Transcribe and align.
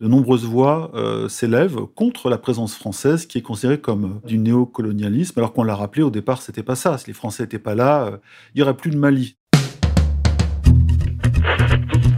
de 0.00 0.08
nombreuses 0.08 0.44
voix 0.44 0.90
euh, 0.94 1.28
s'élèvent 1.28 1.80
contre 1.94 2.28
la 2.28 2.36
présence 2.38 2.74
française 2.74 3.26
qui 3.26 3.38
est 3.38 3.42
considérée 3.42 3.80
comme 3.80 4.20
du 4.26 4.36
néocolonialisme, 4.38 5.38
alors 5.38 5.52
qu'on 5.54 5.64
l'a 5.64 5.74
rappelé 5.74 6.02
au 6.02 6.10
départ, 6.10 6.42
c'était 6.42 6.62
pas 6.62 6.76
ça. 6.76 6.98
Si 6.98 7.06
les 7.06 7.12
Français 7.14 7.44
n'étaient 7.44 7.58
pas 7.58 7.74
là, 7.74 8.04
euh, 8.04 8.16
il 8.54 8.58
n'y 8.58 8.62
aurait 8.62 8.76
plus 8.76 8.90
de 8.90 8.98
Mali. 8.98 9.36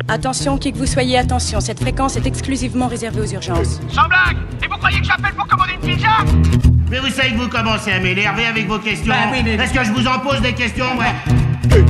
Attention, 0.08 0.58
qui 0.58 0.72
que 0.72 0.78
vous 0.78 0.86
soyez, 0.86 1.18
attention, 1.18 1.60
cette 1.60 1.80
fréquence 1.80 2.16
est 2.16 2.26
exclusivement 2.26 2.88
réservée 2.88 3.20
aux 3.20 3.26
urgences. 3.32 3.78
Sans 3.90 4.08
blague 4.08 4.38
Et 4.64 4.66
vous 4.66 4.78
croyez 4.78 5.00
que 5.00 5.06
j'appelle 5.06 5.34
pour 5.34 5.46
commander 5.46 5.74
une 5.74 5.80
pizza? 5.94 6.08
Mais 6.90 6.98
vous 6.98 7.10
savez 7.10 7.32
que 7.32 7.36
vous 7.36 7.48
commencez 7.48 7.92
à 7.92 8.00
m'énerver 8.00 8.46
avec 8.46 8.66
vos 8.66 8.78
questions. 8.78 9.12
Bah 9.12 9.28
oui, 9.30 9.42
mais- 9.44 9.54
Est-ce 9.54 9.74
que 9.74 9.84
je 9.84 9.92
vous 9.92 10.06
en 10.06 10.18
pose 10.18 10.40
des 10.40 10.54
questions, 10.54 10.86
ouais 10.98 11.84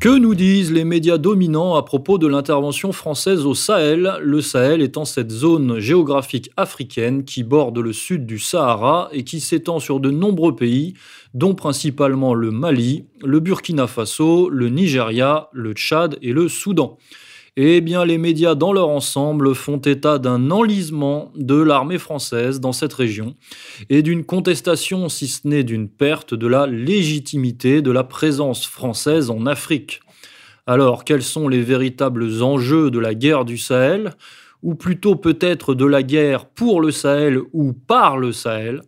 Que 0.00 0.16
nous 0.16 0.36
disent 0.36 0.70
les 0.70 0.84
médias 0.84 1.18
dominants 1.18 1.74
à 1.74 1.82
propos 1.82 2.18
de 2.18 2.28
l'intervention 2.28 2.92
française 2.92 3.44
au 3.44 3.54
Sahel? 3.54 4.14
Le 4.22 4.40
Sahel 4.40 4.80
étant 4.80 5.04
cette 5.04 5.32
zone 5.32 5.80
géographique 5.80 6.52
africaine 6.56 7.24
qui 7.24 7.42
borde 7.42 7.76
le 7.78 7.92
sud 7.92 8.24
du 8.24 8.38
Sahara 8.38 9.08
et 9.10 9.24
qui 9.24 9.40
s'étend 9.40 9.80
sur 9.80 9.98
de 9.98 10.12
nombreux 10.12 10.54
pays, 10.54 10.94
dont 11.34 11.56
principalement 11.56 12.32
le 12.32 12.52
Mali, 12.52 13.06
le 13.24 13.40
Burkina 13.40 13.88
Faso, 13.88 14.48
le 14.48 14.68
Nigeria, 14.68 15.48
le 15.52 15.72
Tchad 15.72 16.16
et 16.22 16.32
le 16.32 16.48
Soudan. 16.48 16.96
Eh 17.60 17.80
bien, 17.80 18.04
les 18.04 18.18
médias 18.18 18.54
dans 18.54 18.72
leur 18.72 18.88
ensemble 18.88 19.52
font 19.52 19.78
état 19.78 20.20
d'un 20.20 20.52
enlisement 20.52 21.32
de 21.34 21.56
l'armée 21.56 21.98
française 21.98 22.60
dans 22.60 22.70
cette 22.70 22.92
région 22.92 23.34
et 23.90 24.02
d'une 24.02 24.24
contestation, 24.24 25.08
si 25.08 25.26
ce 25.26 25.48
n'est 25.48 25.64
d'une 25.64 25.88
perte, 25.88 26.34
de 26.34 26.46
la 26.46 26.68
légitimité 26.68 27.82
de 27.82 27.90
la 27.90 28.04
présence 28.04 28.64
française 28.64 29.28
en 29.28 29.44
Afrique. 29.44 29.98
Alors, 30.68 31.02
quels 31.02 31.24
sont 31.24 31.48
les 31.48 31.60
véritables 31.60 32.44
enjeux 32.44 32.92
de 32.92 33.00
la 33.00 33.16
guerre 33.16 33.44
du 33.44 33.58
Sahel 33.58 34.12
Ou 34.62 34.76
plutôt 34.76 35.16
peut-être 35.16 35.74
de 35.74 35.84
la 35.84 36.04
guerre 36.04 36.46
pour 36.46 36.80
le 36.80 36.92
Sahel 36.92 37.40
ou 37.52 37.72
par 37.72 38.18
le 38.18 38.30
Sahel? 38.30 38.82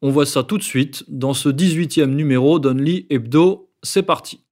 On 0.00 0.10
voit 0.10 0.26
ça 0.26 0.44
tout 0.44 0.58
de 0.58 0.62
suite 0.62 1.02
dans 1.08 1.34
ce 1.34 1.48
18e 1.48 2.14
numéro 2.14 2.60
d'Only 2.60 3.08
Hebdo. 3.10 3.68
C'est 3.82 4.04
parti. 4.04 4.44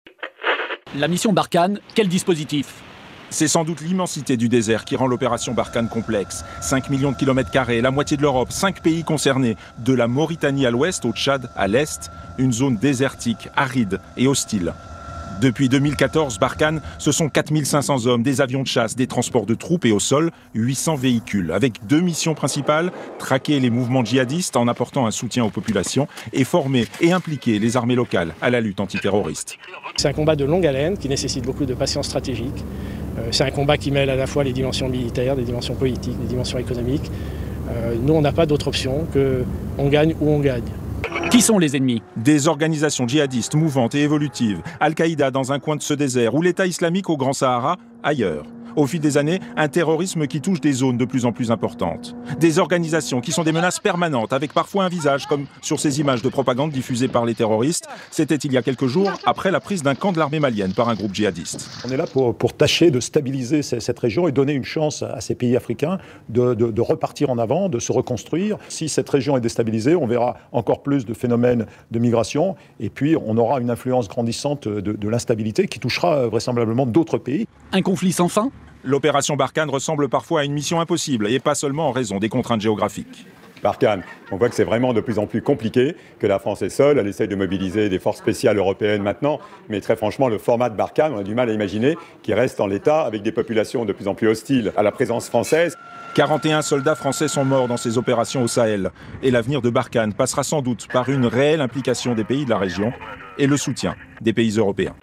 La 0.98 1.06
mission 1.06 1.32
Barkhane, 1.32 1.78
quel 1.94 2.08
dispositif? 2.08 2.82
C'est 3.30 3.48
sans 3.48 3.64
doute 3.64 3.82
l'immensité 3.82 4.38
du 4.38 4.48
désert 4.48 4.86
qui 4.86 4.96
rend 4.96 5.06
l'opération 5.06 5.52
Barkhane 5.52 5.88
complexe. 5.88 6.44
5 6.62 6.88
millions 6.88 7.12
de 7.12 7.16
kilomètres 7.16 7.50
carrés, 7.50 7.82
la 7.82 7.90
moitié 7.90 8.16
de 8.16 8.22
l'Europe, 8.22 8.50
5 8.50 8.80
pays 8.80 9.04
concernés, 9.04 9.56
de 9.78 9.92
la 9.92 10.08
Mauritanie 10.08 10.64
à 10.64 10.70
l'ouest 10.70 11.04
au 11.04 11.12
Tchad 11.12 11.50
à 11.54 11.68
l'est, 11.68 12.10
une 12.38 12.52
zone 12.52 12.78
désertique, 12.78 13.50
aride 13.54 14.00
et 14.16 14.26
hostile. 14.26 14.72
Depuis 15.40 15.68
2014, 15.68 16.40
Barkhane, 16.40 16.80
ce 16.98 17.12
sont 17.12 17.28
4500 17.28 18.06
hommes, 18.06 18.24
des 18.24 18.40
avions 18.40 18.62
de 18.62 18.66
chasse, 18.66 18.96
des 18.96 19.06
transports 19.06 19.46
de 19.46 19.54
troupes 19.54 19.84
et 19.84 19.92
au 19.92 20.00
sol, 20.00 20.32
800 20.54 20.96
véhicules, 20.96 21.52
avec 21.52 21.86
deux 21.86 22.00
missions 22.00 22.34
principales, 22.34 22.90
traquer 23.20 23.60
les 23.60 23.70
mouvements 23.70 24.04
djihadistes 24.04 24.56
en 24.56 24.66
apportant 24.66 25.06
un 25.06 25.12
soutien 25.12 25.44
aux 25.44 25.50
populations 25.50 26.08
et 26.32 26.42
former 26.42 26.86
et 27.00 27.12
impliquer 27.12 27.60
les 27.60 27.76
armées 27.76 27.94
locales 27.94 28.34
à 28.42 28.50
la 28.50 28.60
lutte 28.60 28.80
antiterroriste. 28.80 29.58
C'est 29.96 30.08
un 30.08 30.12
combat 30.12 30.34
de 30.34 30.44
longue 30.44 30.66
haleine 30.66 30.98
qui 30.98 31.08
nécessite 31.08 31.44
beaucoup 31.44 31.66
de 31.66 31.74
patience 31.74 32.06
stratégique. 32.06 32.64
Euh, 33.18 33.28
C'est 33.30 33.44
un 33.44 33.50
combat 33.50 33.76
qui 33.76 33.92
mêle 33.92 34.10
à 34.10 34.16
la 34.16 34.26
fois 34.26 34.42
les 34.42 34.52
dimensions 34.52 34.88
militaires, 34.88 35.36
des 35.36 35.44
dimensions 35.44 35.74
politiques, 35.74 36.18
des 36.20 36.26
dimensions 36.28 36.58
économiques. 36.58 37.10
Euh, 37.70 37.94
Nous, 38.02 38.12
on 38.12 38.22
n'a 38.22 38.32
pas 38.32 38.46
d'autre 38.46 38.68
option 38.68 39.06
que 39.12 39.44
on 39.76 39.88
gagne 39.88 40.14
ou 40.20 40.30
on 40.30 40.40
gagne. 40.40 40.62
Qui 41.30 41.42
sont 41.42 41.58
les 41.58 41.76
ennemis? 41.76 42.02
Des 42.16 42.48
organisations 42.48 43.06
djihadistes 43.06 43.54
mouvantes 43.54 43.94
et 43.94 44.02
évolutives, 44.02 44.62
Al-Qaïda 44.80 45.30
dans 45.30 45.52
un 45.52 45.58
coin 45.58 45.76
de 45.76 45.82
ce 45.82 45.94
désert 45.94 46.34
ou 46.34 46.42
l'État 46.42 46.66
islamique 46.66 47.10
au 47.10 47.16
Grand 47.16 47.32
Sahara 47.32 47.76
ailleurs. 48.02 48.44
Au 48.78 48.86
fil 48.86 49.00
des 49.00 49.18
années, 49.18 49.40
un 49.56 49.66
terrorisme 49.66 50.28
qui 50.28 50.40
touche 50.40 50.60
des 50.60 50.72
zones 50.72 50.96
de 50.96 51.04
plus 51.04 51.24
en 51.26 51.32
plus 51.32 51.50
importantes. 51.50 52.14
Des 52.38 52.60
organisations 52.60 53.20
qui 53.20 53.32
sont 53.32 53.42
des 53.42 53.50
menaces 53.50 53.80
permanentes, 53.80 54.32
avec 54.32 54.52
parfois 54.52 54.84
un 54.84 54.88
visage, 54.88 55.26
comme 55.26 55.46
sur 55.62 55.80
ces 55.80 55.98
images 55.98 56.22
de 56.22 56.28
propagande 56.28 56.70
diffusées 56.70 57.08
par 57.08 57.24
les 57.24 57.34
terroristes. 57.34 57.88
C'était 58.12 58.36
il 58.36 58.52
y 58.52 58.56
a 58.56 58.62
quelques 58.62 58.86
jours, 58.86 59.10
après 59.26 59.50
la 59.50 59.58
prise 59.58 59.82
d'un 59.82 59.96
camp 59.96 60.12
de 60.12 60.18
l'armée 60.20 60.38
malienne 60.38 60.74
par 60.74 60.88
un 60.88 60.94
groupe 60.94 61.12
djihadiste. 61.12 61.68
On 61.84 61.90
est 61.90 61.96
là 61.96 62.06
pour, 62.06 62.36
pour 62.36 62.52
tâcher 62.56 62.92
de 62.92 63.00
stabiliser 63.00 63.62
ce- 63.62 63.80
cette 63.80 63.98
région 63.98 64.28
et 64.28 64.32
donner 64.32 64.52
une 64.52 64.62
chance 64.64 65.02
à 65.02 65.20
ces 65.20 65.34
pays 65.34 65.56
africains 65.56 65.98
de, 66.28 66.54
de- 66.54 66.70
de 66.70 66.80
repartir 66.80 67.30
en 67.30 67.38
avant, 67.38 67.68
de 67.68 67.80
se 67.80 67.90
reconstruire. 67.90 68.58
Si 68.68 68.88
cette 68.88 69.08
région 69.10 69.36
est 69.36 69.40
déstabilisée, 69.40 69.96
on 69.96 70.06
verra 70.06 70.36
encore 70.52 70.82
plus 70.84 71.04
de 71.04 71.14
phénomènes 71.14 71.66
de 71.90 71.98
migration 71.98 72.54
et 72.78 72.90
puis 72.90 73.16
on 73.16 73.36
aura 73.38 73.58
une 73.58 73.70
influence 73.70 74.08
grandissante 74.08 74.68
de, 74.68 74.92
de 74.92 75.08
l'instabilité 75.08 75.66
qui 75.66 75.80
touchera 75.80 76.14
euh, 76.14 76.28
vraisemblablement 76.28 76.86
d'autres 76.86 77.18
pays. 77.18 77.48
Un 77.72 77.82
conflit 77.82 78.12
sans 78.12 78.28
fin? 78.28 78.52
L'opération 78.84 79.34
Barkhane 79.34 79.70
ressemble 79.70 80.08
parfois 80.08 80.40
à 80.40 80.44
une 80.44 80.52
mission 80.52 80.80
impossible, 80.80 81.28
et 81.28 81.40
pas 81.40 81.54
seulement 81.56 81.88
en 81.88 81.92
raison 81.92 82.18
des 82.18 82.28
contraintes 82.28 82.60
géographiques. 82.60 83.26
Barkhane, 83.60 84.02
on 84.30 84.36
voit 84.36 84.48
que 84.48 84.54
c'est 84.54 84.64
vraiment 84.64 84.92
de 84.92 85.00
plus 85.00 85.18
en 85.18 85.26
plus 85.26 85.42
compliqué, 85.42 85.96
que 86.20 86.28
la 86.28 86.38
France 86.38 86.62
est 86.62 86.68
seule, 86.68 86.98
elle 86.98 87.08
essaye 87.08 87.26
de 87.26 87.34
mobiliser 87.34 87.88
des 87.88 87.98
forces 87.98 88.18
spéciales 88.18 88.56
européennes 88.56 89.02
maintenant, 89.02 89.40
mais 89.68 89.80
très 89.80 89.96
franchement, 89.96 90.28
le 90.28 90.38
format 90.38 90.70
de 90.70 90.76
Barkhane, 90.76 91.12
on 91.12 91.18
a 91.18 91.24
du 91.24 91.34
mal 91.34 91.50
à 91.50 91.52
imaginer 91.52 91.96
qu'il 92.22 92.34
reste 92.34 92.60
en 92.60 92.68
l'état 92.68 93.02
avec 93.02 93.22
des 93.22 93.32
populations 93.32 93.84
de 93.84 93.92
plus 93.92 94.06
en 94.06 94.14
plus 94.14 94.28
hostiles 94.28 94.72
à 94.76 94.84
la 94.84 94.92
présence 94.92 95.28
française. 95.28 95.76
41 96.14 96.62
soldats 96.62 96.94
français 96.94 97.26
sont 97.26 97.44
morts 97.44 97.66
dans 97.66 97.76
ces 97.76 97.98
opérations 97.98 98.42
au 98.44 98.48
Sahel, 98.48 98.92
et 99.22 99.32
l'avenir 99.32 99.60
de 99.60 99.70
Barkhane 99.70 100.14
passera 100.14 100.44
sans 100.44 100.62
doute 100.62 100.86
par 100.92 101.08
une 101.08 101.26
réelle 101.26 101.60
implication 101.60 102.14
des 102.14 102.24
pays 102.24 102.44
de 102.44 102.50
la 102.50 102.58
région 102.58 102.92
et 103.38 103.48
le 103.48 103.56
soutien 103.56 103.96
des 104.20 104.32
pays 104.32 104.56
européens. 104.56 104.94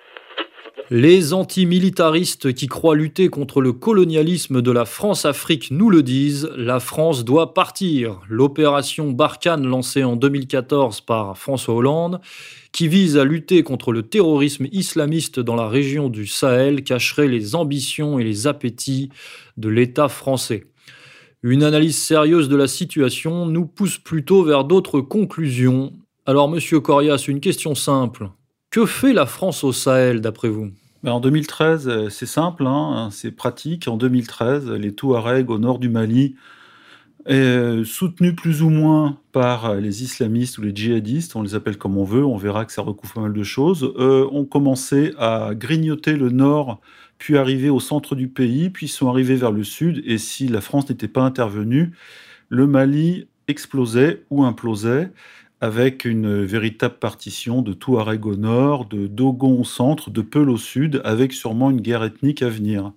Les 0.91 1.33
antimilitaristes 1.33 2.53
qui 2.53 2.67
croient 2.67 2.95
lutter 2.95 3.29
contre 3.29 3.59
le 3.59 3.73
colonialisme 3.73 4.61
de 4.61 4.69
la 4.69 4.85
France-Afrique 4.85 5.71
nous 5.71 5.89
le 5.89 6.03
disent, 6.03 6.47
la 6.55 6.79
France 6.79 7.25
doit 7.25 7.55
partir. 7.55 8.21
L'opération 8.29 9.09
Barkhane 9.09 9.65
lancée 9.65 10.03
en 10.03 10.15
2014 10.15 11.01
par 11.01 11.39
François 11.39 11.73
Hollande, 11.73 12.21
qui 12.71 12.87
vise 12.87 13.17
à 13.17 13.23
lutter 13.23 13.63
contre 13.63 13.91
le 13.91 14.03
terrorisme 14.03 14.67
islamiste 14.71 15.39
dans 15.39 15.55
la 15.55 15.67
région 15.67 16.07
du 16.07 16.27
Sahel, 16.27 16.83
cacherait 16.83 17.29
les 17.29 17.55
ambitions 17.55 18.19
et 18.19 18.23
les 18.23 18.45
appétits 18.45 19.09
de 19.57 19.69
l'État 19.69 20.07
français. 20.07 20.65
Une 21.41 21.63
analyse 21.63 21.97
sérieuse 21.97 22.47
de 22.47 22.55
la 22.55 22.67
situation 22.67 23.47
nous 23.47 23.65
pousse 23.65 23.97
plutôt 23.97 24.43
vers 24.43 24.65
d'autres 24.65 25.01
conclusions. 25.01 25.93
Alors, 26.27 26.47
monsieur 26.47 26.79
Corias, 26.79 27.25
une 27.27 27.39
question 27.39 27.73
simple. 27.73 28.29
Que 28.75 28.85
fait 28.85 29.13
la 29.13 29.25
France 29.25 29.63
au 29.63 29.71
Sahel, 29.71 30.19
d'après 30.19 30.49
vous? 30.49 30.69
Ben, 31.01 31.13
en 31.13 31.21
2013, 31.21 31.87
euh, 31.87 32.09
c'est 32.09 32.25
simple, 32.25 32.67
hein, 32.67 33.07
c'est 33.09 33.31
pratique. 33.31 33.87
En 33.87 33.95
2013, 33.95 34.69
les 34.69 34.93
Touaregs 34.93 35.49
au 35.49 35.57
nord 35.57 35.79
du 35.79 35.87
Mali, 35.87 36.35
euh, 37.29 37.85
soutenus 37.85 38.35
plus 38.35 38.63
ou 38.63 38.69
moins 38.69 39.17
par 39.31 39.67
euh, 39.67 39.79
les 39.79 40.03
islamistes 40.03 40.57
ou 40.57 40.61
les 40.61 40.75
djihadistes, 40.75 41.37
on 41.37 41.41
les 41.41 41.55
appelle 41.55 41.77
comme 41.77 41.97
on 41.97 42.03
veut, 42.03 42.25
on 42.25 42.35
verra 42.35 42.65
que 42.65 42.73
ça 42.73 42.81
recouvre 42.81 43.13
pas 43.13 43.21
mal 43.21 43.31
de 43.31 43.43
choses, 43.43 43.93
ont 43.97 44.43
commencé 44.43 45.13
à 45.17 45.51
grignoter 45.53 46.17
le 46.17 46.29
nord, 46.29 46.81
puis 47.17 47.37
arriver 47.37 47.69
au 47.69 47.79
centre 47.79 48.13
du 48.13 48.27
pays, 48.27 48.69
puis 48.69 48.89
sont 48.89 49.07
arrivés 49.07 49.37
vers 49.37 49.53
le 49.53 49.63
sud. 49.63 50.03
Et 50.05 50.17
si 50.17 50.49
la 50.49 50.59
France 50.59 50.89
n'était 50.89 51.07
pas 51.07 51.21
intervenue, 51.21 51.93
le 52.49 52.67
Mali 52.67 53.29
explosait 53.47 54.25
ou 54.29 54.43
implosait 54.43 55.11
avec 55.65 56.05
une 56.05 56.43
véritable 56.43 56.99
partition 56.99 57.63
de 57.63 57.73
Touareg 57.73 58.23
au 58.27 58.35
nord, 58.35 58.85
de 58.85 59.07
Dogon 59.07 59.61
au 59.61 59.63
centre, 59.63 60.11
de 60.11 60.21
Peul 60.21 60.51
au 60.51 60.57
sud, 60.57 61.01
avec 61.03 61.33
sûrement 61.33 61.71
une 61.71 61.81
guerre 61.81 62.03
ethnique 62.03 62.43
à 62.43 62.49
venir. 62.49 62.91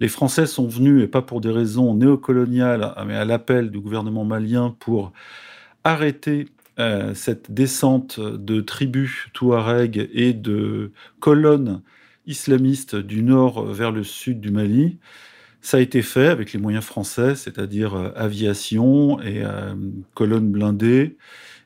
Les 0.00 0.08
Français 0.08 0.46
sont 0.46 0.66
venus, 0.66 1.04
et 1.04 1.06
pas 1.06 1.20
pour 1.20 1.42
des 1.42 1.50
raisons 1.50 1.94
néocoloniales, 1.94 2.94
mais 3.06 3.14
à 3.14 3.26
l'appel 3.26 3.70
du 3.70 3.78
gouvernement 3.78 4.24
malien 4.24 4.74
pour 4.78 5.12
arrêter 5.84 6.46
euh, 6.78 7.12
cette 7.12 7.52
descente 7.52 8.18
de 8.18 8.62
tribus 8.62 9.28
Touareg 9.34 10.08
et 10.14 10.32
de 10.32 10.92
colonnes 11.20 11.82
islamistes 12.26 12.96
du 12.96 13.22
nord 13.22 13.66
vers 13.66 13.92
le 13.92 14.02
sud 14.02 14.40
du 14.40 14.50
Mali. 14.50 14.96
Ça 15.60 15.76
a 15.76 15.80
été 15.80 16.00
fait 16.00 16.28
avec 16.28 16.54
les 16.54 16.58
moyens 16.58 16.84
français, 16.84 17.34
c'est-à-dire 17.34 17.94
euh, 17.96 18.12
aviation 18.16 19.20
et 19.20 19.44
euh, 19.44 19.74
colonnes 20.14 20.50
blindées 20.50 21.18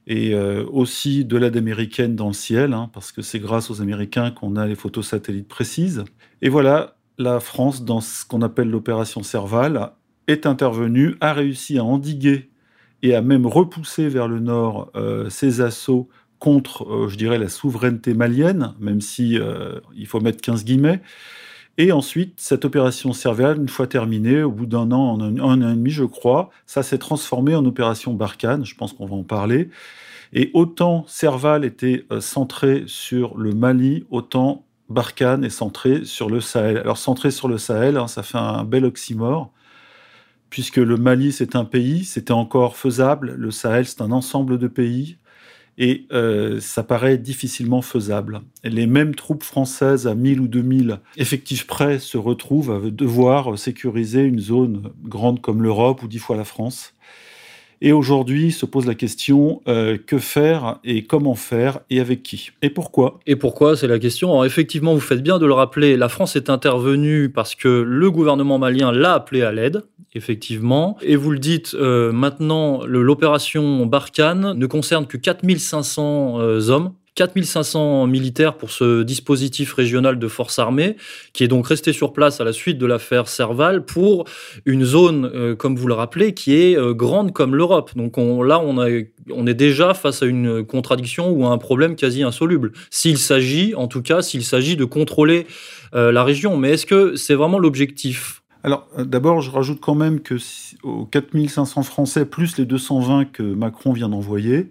et 0.07 0.35
euh, 0.35 0.65
aussi 0.71 1.25
de 1.25 1.37
l'aide 1.37 1.57
américaine 1.57 2.17
dans 2.17 2.29
le 2.29 2.33
ciel, 2.33 2.73
hein, 2.73 2.91
parce 2.93 3.13
que 3.13 3.23
c'est 3.23 3.39
grâce 3.39 3.71
aux 3.71 3.81
Américains 3.81 4.31
qu'on 4.31 4.57
a 4.57 4.67
les 4.67 4.75
photos 4.75 5.07
satellites 5.07 5.49
précises. 5.49 6.05
Et 6.41 6.49
voilà, 6.49 6.97
la 7.19 7.41
France, 7.41 7.85
dans 7.85 8.01
ce 8.01 8.25
qu'on 8.25 8.43
appelle 8.43 8.69
l'opération 8.69 9.23
Serval, 9.23 9.93
est 10.27 10.47
intervenue, 10.47 11.17
a 11.21 11.33
réussi 11.33 11.79
à 11.79 11.85
endiguer 11.85 12.51
et 13.03 13.15
à 13.15 13.23
même 13.23 13.47
repousser 13.47 14.09
vers 14.09 14.29
le 14.29 14.41
nord 14.41 14.91
euh, 14.97 15.29
ses 15.31 15.61
assauts 15.61 16.09
contre, 16.39 16.85
euh, 16.89 17.09
je 17.09 17.17
dirais, 17.17 17.39
la 17.39 17.49
souveraineté 17.49 18.15
malienne, 18.15 18.75
même 18.81 19.01
si 19.01 19.39
il 19.95 20.07
faut 20.07 20.21
mettre 20.21 20.41
15 20.41 20.65
guillemets. 20.65 21.01
Et 21.79 21.91
ensuite, 21.93 22.35
cette 22.39 22.65
opération 22.65 23.13
Serval, 23.13 23.57
une 23.59 23.69
fois 23.69 23.87
terminée, 23.87 24.43
au 24.43 24.53
bout 24.53 24.67
d'un 24.67 24.93
an, 24.93 25.21
un, 25.21 25.39
un 25.39 25.63
an 25.63 25.71
et 25.71 25.75
demi, 25.75 25.91
je 25.91 26.05
crois, 26.05 26.51
ça 26.67 26.83
s'est 26.83 26.99
transformé 26.99 27.55
en 27.55 27.65
opération 27.65 28.13
Barkhane. 28.13 28.65
Je 28.65 28.75
pense 28.75 28.93
qu'on 28.93 29.07
va 29.07 29.17
en 29.17 29.23
parler. 29.23 29.71
Et 30.33 30.51
autant 30.55 31.05
Serval 31.07 31.65
était 31.65 32.07
euh, 32.11 32.21
centré 32.21 32.85
sur 32.87 33.37
le 33.37 33.53
Mali, 33.53 34.07
autant 34.11 34.65
Barkhane 34.89 35.45
est 35.45 35.51
centré 35.51 36.05
sur 36.05 36.31
le 36.31 36.41
Sahel. 36.41 36.79
Alors 36.79 36.99
centré 36.99 37.31
sur 37.31 37.49
le 37.49 37.59
Sahel, 37.59 37.97
hein, 37.97 38.07
ça 38.07 38.23
fait 38.23 38.39
un 38.39 38.65
bel 38.65 38.85
oxymore, 38.85 39.51
puisque 40.51 40.77
le 40.77 40.97
Mali 40.97 41.33
c'est 41.33 41.55
un 41.57 41.65
pays, 41.65 42.05
c'était 42.05 42.33
encore 42.33 42.77
faisable, 42.77 43.35
le 43.37 43.51
Sahel 43.51 43.87
c'est 43.87 44.01
un 44.01 44.11
ensemble 44.11 44.59
de 44.59 44.69
pays, 44.69 45.19
et 45.79 46.07
euh, 46.13 46.61
ça 46.61 46.83
paraît 46.83 47.19
difficilement 47.19 47.83
faisable. 47.83 48.43
Les 48.65 48.87
mêmes 48.87 49.15
troupes 49.15 49.43
françaises 49.43 50.07
à 50.07 50.15
1000 50.15 50.41
ou 50.41 50.49
2000 50.49 50.99
effectifs 51.17 51.67
près 51.67 51.99
se 51.99 52.19
retrouvent 52.19 52.73
à 52.73 52.91
devoir 52.91 53.59
sécuriser 53.59 54.23
une 54.23 54.41
zone 54.41 54.93
grande 55.03 55.41
comme 55.41 55.63
l'Europe 55.63 56.03
ou 56.03 56.09
dix 56.09 56.19
fois 56.19 56.37
la 56.37 56.45
France. 56.45 56.95
Et 57.85 57.91
aujourd'hui 57.91 58.53
se 58.53 58.65
pose 58.65 58.87
la 58.87 58.95
question 58.95 59.61
euh, 59.67 59.99
que 59.99 60.19
faire 60.19 60.79
et 60.85 61.03
comment 61.03 61.35
faire 61.35 61.81
et 61.91 61.99
avec 61.99 62.23
qui 62.23 62.51
et 62.63 62.71
pourquoi? 62.71 63.19
Et 63.27 63.35
pourquoi? 63.35 63.77
C'est 63.77 63.89
la 63.89 63.99
question. 63.99 64.31
Alors 64.31 64.45
effectivement, 64.45 64.95
vous 64.95 65.01
faites 65.01 65.21
bien 65.21 65.41
de 65.41 65.47
le 65.47 65.53
rappeler. 65.53 65.97
La 65.97 66.09
France 66.09 66.37
est 66.37 66.49
intervenue 66.49 67.29
parce 67.29 67.57
que 67.57 67.69
le 67.69 68.11
gouvernement 68.13 68.59
malien 68.59 68.93
l'a 68.93 69.15
appelé 69.15 69.43
à 69.43 69.51
l'aide, 69.51 69.83
effectivement. 70.15 70.97
Et 71.03 71.17
vous 71.17 71.33
le 71.33 71.41
dites, 71.41 71.75
euh, 71.75 72.13
maintenant, 72.13 72.87
l'opération 72.87 73.85
Barkhane 73.85 74.53
ne 74.53 74.67
concerne 74.67 75.09
que 75.09 75.17
4500 75.17 76.41
euh, 76.41 76.69
hommes 76.69 76.93
4500 77.15 78.07
militaires 78.07 78.57
pour 78.57 78.71
ce 78.71 79.03
dispositif 79.03 79.75
régional 79.75 80.19
de 80.19 80.29
force 80.29 80.59
armée, 80.59 80.97
qui 81.33 81.45
est 81.45 81.49
donc 81.49 81.67
resté 81.67 81.93
sur 81.93 82.13
place 82.13 82.41
à 82.41 82.45
la 82.45 82.53
suite 82.53 82.79
de 82.79 82.87
l'affaire 82.87 83.29
Serval 83.29 83.85
pour 83.85 84.25
une 84.65 84.85
zone, 84.85 85.31
euh, 85.35 85.55
comme 85.55 85.77
vous 85.77 85.89
le 85.89 85.95
rappelez, 85.95 86.33
qui 86.33 86.55
est 86.55 86.77
euh, 86.77 86.95
grande 86.95 87.33
comme 87.33 87.55
l'Europe. 87.55 87.91
Donc 87.97 88.17
on, 88.17 88.43
là, 88.43 88.61
on, 88.61 89.47
est 89.47 89.55
déjà 89.55 89.93
face 89.93 90.23
à 90.23 90.27
une 90.27 90.65
contradiction 90.65 91.31
ou 91.31 91.45
à 91.45 91.51
un 91.51 91.59
problème 91.59 91.97
quasi 91.97 92.23
insoluble. 92.23 92.73
S'il 92.91 93.19
s'agit, 93.19 93.75
en 93.75 93.89
tout 93.89 94.03
cas, 94.03 94.23
s'il 94.23 94.45
s'agit 94.45 94.77
de 94.77 94.87
contrôler 94.87 95.47
euh, 95.95 96.13
la 96.13 96.25
région. 96.25 96.57
Mais 96.57 96.71
est-ce 96.71 96.87
que 96.87 97.17
c'est 97.17 97.35
vraiment 97.35 97.59
l'objectif? 97.59 98.43
Alors, 98.65 98.87
d'abord, 98.97 99.41
je 99.41 99.51
rajoute 99.51 99.81
quand 99.81 99.97
même 99.97 100.21
que 100.21 100.37
aux 100.83 101.05
4500 101.07 101.83
Français, 101.83 102.25
plus 102.25 102.57
les 102.57 102.65
220 102.65 103.27
que 103.27 103.43
Macron 103.43 103.93
vient 103.93 104.09
d'envoyer, 104.09 104.71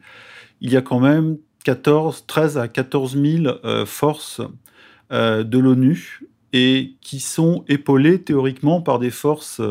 il 0.61 0.71
y 0.71 0.77
a 0.77 0.81
quand 0.81 0.99
même 0.99 1.37
14, 1.63 2.25
13 2.27 2.57
à 2.57 2.67
14 2.67 3.17
000 3.17 3.45
euh, 3.65 3.85
forces 3.85 4.41
euh, 5.11 5.43
de 5.43 5.59
l'ONU 5.59 6.21
et 6.53 6.95
qui 7.01 7.19
sont 7.19 7.63
épaulées 7.67 8.21
théoriquement 8.21 8.81
par 8.81 8.99
des 8.99 9.09
forces 9.09 9.61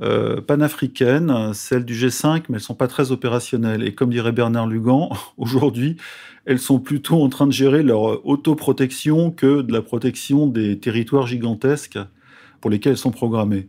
euh, 0.00 0.40
panafricaines, 0.40 1.52
celles 1.52 1.84
du 1.84 1.94
G5, 1.94 2.26
mais 2.26 2.42
elles 2.48 2.54
ne 2.54 2.58
sont 2.58 2.74
pas 2.74 2.88
très 2.88 3.12
opérationnelles. 3.12 3.82
Et 3.82 3.94
comme 3.94 4.10
dirait 4.10 4.32
Bernard 4.32 4.66
Lugan, 4.66 5.10
aujourd'hui, 5.36 5.96
elles 6.46 6.58
sont 6.58 6.78
plutôt 6.78 7.22
en 7.22 7.28
train 7.28 7.46
de 7.46 7.52
gérer 7.52 7.82
leur 7.82 8.26
autoprotection 8.26 9.30
que 9.30 9.62
de 9.62 9.72
la 9.72 9.82
protection 9.82 10.46
des 10.46 10.78
territoires 10.78 11.26
gigantesques 11.26 11.98
pour 12.60 12.70
lesquels 12.70 12.92
elles 12.92 12.98
sont 12.98 13.10
programmées. 13.10 13.68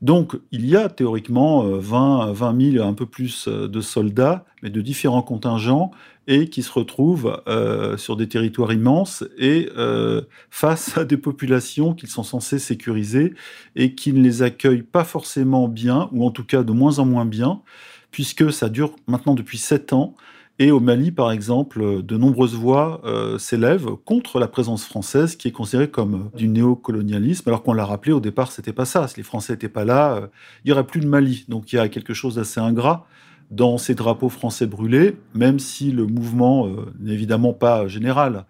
Donc, 0.00 0.34
il 0.50 0.66
y 0.66 0.74
a 0.74 0.88
théoriquement 0.88 1.62
20, 1.62 2.32
20 2.32 2.72
000, 2.72 2.84
un 2.84 2.92
peu 2.92 3.06
plus 3.06 3.46
de 3.46 3.80
soldats, 3.80 4.44
mais 4.60 4.68
de 4.68 4.80
différents 4.80 5.22
contingents, 5.22 5.92
et 6.26 6.48
qui 6.48 6.62
se 6.62 6.72
retrouvent 6.72 7.42
euh, 7.48 7.96
sur 7.96 8.16
des 8.16 8.28
territoires 8.28 8.72
immenses 8.72 9.24
et 9.38 9.68
euh, 9.76 10.22
face 10.50 10.96
à 10.96 11.04
des 11.04 11.16
populations 11.16 11.94
qu'ils 11.94 12.08
sont 12.08 12.22
censés 12.22 12.58
sécuriser 12.58 13.34
et 13.76 13.94
qui 13.94 14.12
ne 14.12 14.22
les 14.22 14.42
accueillent 14.42 14.82
pas 14.82 15.04
forcément 15.04 15.68
bien, 15.68 16.08
ou 16.12 16.24
en 16.24 16.30
tout 16.30 16.44
cas 16.44 16.62
de 16.62 16.72
moins 16.72 16.98
en 16.98 17.06
moins 17.06 17.24
bien, 17.24 17.62
puisque 18.10 18.52
ça 18.52 18.68
dure 18.68 18.94
maintenant 19.06 19.34
depuis 19.34 19.58
sept 19.58 19.92
ans. 19.92 20.14
Et 20.58 20.70
au 20.70 20.80
Mali, 20.80 21.10
par 21.10 21.32
exemple, 21.32 22.02
de 22.02 22.16
nombreuses 22.16 22.54
voix 22.54 23.00
euh, 23.04 23.38
s'élèvent 23.38 23.96
contre 24.04 24.38
la 24.38 24.46
présence 24.46 24.84
française, 24.84 25.34
qui 25.34 25.48
est 25.48 25.52
considérée 25.52 25.90
comme 25.90 26.30
du 26.36 26.46
néocolonialisme, 26.46 27.48
alors 27.48 27.62
qu'on 27.62 27.72
l'a 27.72 27.86
rappelé 27.86 28.12
au 28.12 28.20
départ, 28.20 28.52
c'était 28.52 28.74
pas 28.74 28.84
ça. 28.84 29.08
Si 29.08 29.16
les 29.16 29.22
Français 29.22 29.54
n'étaient 29.54 29.70
pas 29.70 29.84
là, 29.84 30.28
il 30.62 30.68
n'y 30.68 30.72
aurait 30.72 30.86
plus 30.86 31.00
de 31.00 31.06
Mali. 31.08 31.46
Donc 31.48 31.72
il 31.72 31.76
y 31.76 31.78
a 31.78 31.88
quelque 31.88 32.14
chose 32.14 32.36
d'assez 32.36 32.60
ingrat 32.60 33.06
dans 33.52 33.76
ces 33.76 33.94
drapeaux 33.94 34.30
français 34.30 34.66
brûlés, 34.66 35.16
même 35.34 35.58
si 35.58 35.92
le 35.92 36.06
mouvement 36.06 36.66
euh, 36.66 36.92
n'est 36.98 37.12
évidemment 37.12 37.52
pas 37.52 37.86
général. 37.86 38.46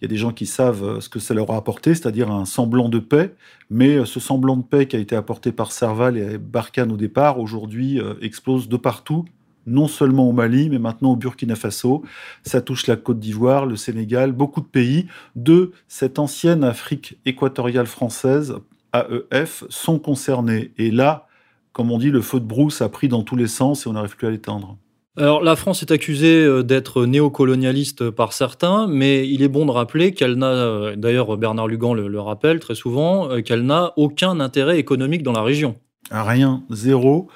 Il 0.00 0.04
y 0.04 0.06
a 0.06 0.08
des 0.08 0.16
gens 0.16 0.32
qui 0.32 0.46
savent 0.46 0.82
euh, 0.82 1.00
ce 1.00 1.08
que 1.08 1.20
ça 1.20 1.32
leur 1.32 1.52
a 1.52 1.56
apporté, 1.56 1.94
c'est-à-dire 1.94 2.30
un 2.30 2.44
semblant 2.44 2.88
de 2.88 2.98
paix, 2.98 3.34
mais 3.70 3.96
euh, 3.96 4.04
ce 4.04 4.18
semblant 4.18 4.56
de 4.56 4.64
paix 4.64 4.86
qui 4.86 4.96
a 4.96 4.98
été 4.98 5.14
apporté 5.14 5.52
par 5.52 5.70
Serval 5.70 6.18
et 6.18 6.38
Barkhane 6.38 6.90
au 6.90 6.96
départ, 6.96 7.38
aujourd'hui 7.38 8.00
explose 8.20 8.68
de 8.68 8.76
partout, 8.76 9.24
non 9.64 9.86
seulement 9.86 10.28
au 10.28 10.32
Mali, 10.32 10.68
mais 10.68 10.80
maintenant 10.80 11.12
au 11.12 11.16
Burkina 11.16 11.54
Faso. 11.54 12.02
Ça 12.42 12.60
touche 12.60 12.88
la 12.88 12.96
Côte 12.96 13.20
d'Ivoire, 13.20 13.64
le 13.64 13.76
Sénégal, 13.76 14.32
beaucoup 14.32 14.60
de 14.60 14.66
pays 14.66 15.06
de 15.36 15.70
cette 15.86 16.18
ancienne 16.18 16.64
Afrique 16.64 17.16
équatoriale 17.26 17.86
française, 17.86 18.56
AEF, 18.92 19.62
sont 19.68 20.00
concernés. 20.00 20.72
Et 20.78 20.90
là, 20.90 21.28
comme 21.72 21.90
on 21.90 21.98
dit, 21.98 22.10
le 22.10 22.20
feu 22.20 22.40
de 22.40 22.44
brousse 22.44 22.82
a 22.82 22.88
pris 22.88 23.08
dans 23.08 23.22
tous 23.22 23.36
les 23.36 23.46
sens 23.46 23.86
et 23.86 23.88
on 23.88 23.92
n'arrive 23.92 24.16
plus 24.16 24.26
à 24.26 24.30
l'éteindre. 24.30 24.76
Alors 25.18 25.42
la 25.42 25.56
France 25.56 25.82
est 25.82 25.90
accusée 25.90 26.42
euh, 26.42 26.62
d'être 26.62 27.04
néocolonialiste 27.04 28.08
par 28.08 28.32
certains, 28.32 28.86
mais 28.86 29.28
il 29.28 29.42
est 29.42 29.48
bon 29.48 29.66
de 29.66 29.70
rappeler 29.70 30.12
qu'elle 30.12 30.36
n'a, 30.36 30.46
euh, 30.46 30.96
d'ailleurs 30.96 31.36
Bernard 31.36 31.68
Lugan 31.68 31.92
le, 31.92 32.20
rappelle 32.20 32.60
très 32.60 32.74
souvent, 32.74 33.30
euh, 33.30 33.42
qu'elle 33.42 33.66
n'a 33.66 33.92
aucun 33.96 34.40
intérêt 34.40 34.78
économique 34.78 35.22
dans 35.22 35.32
la 35.32 35.42
région. 35.42 35.76
Rien, 36.10 36.62
zéro. 36.70 37.28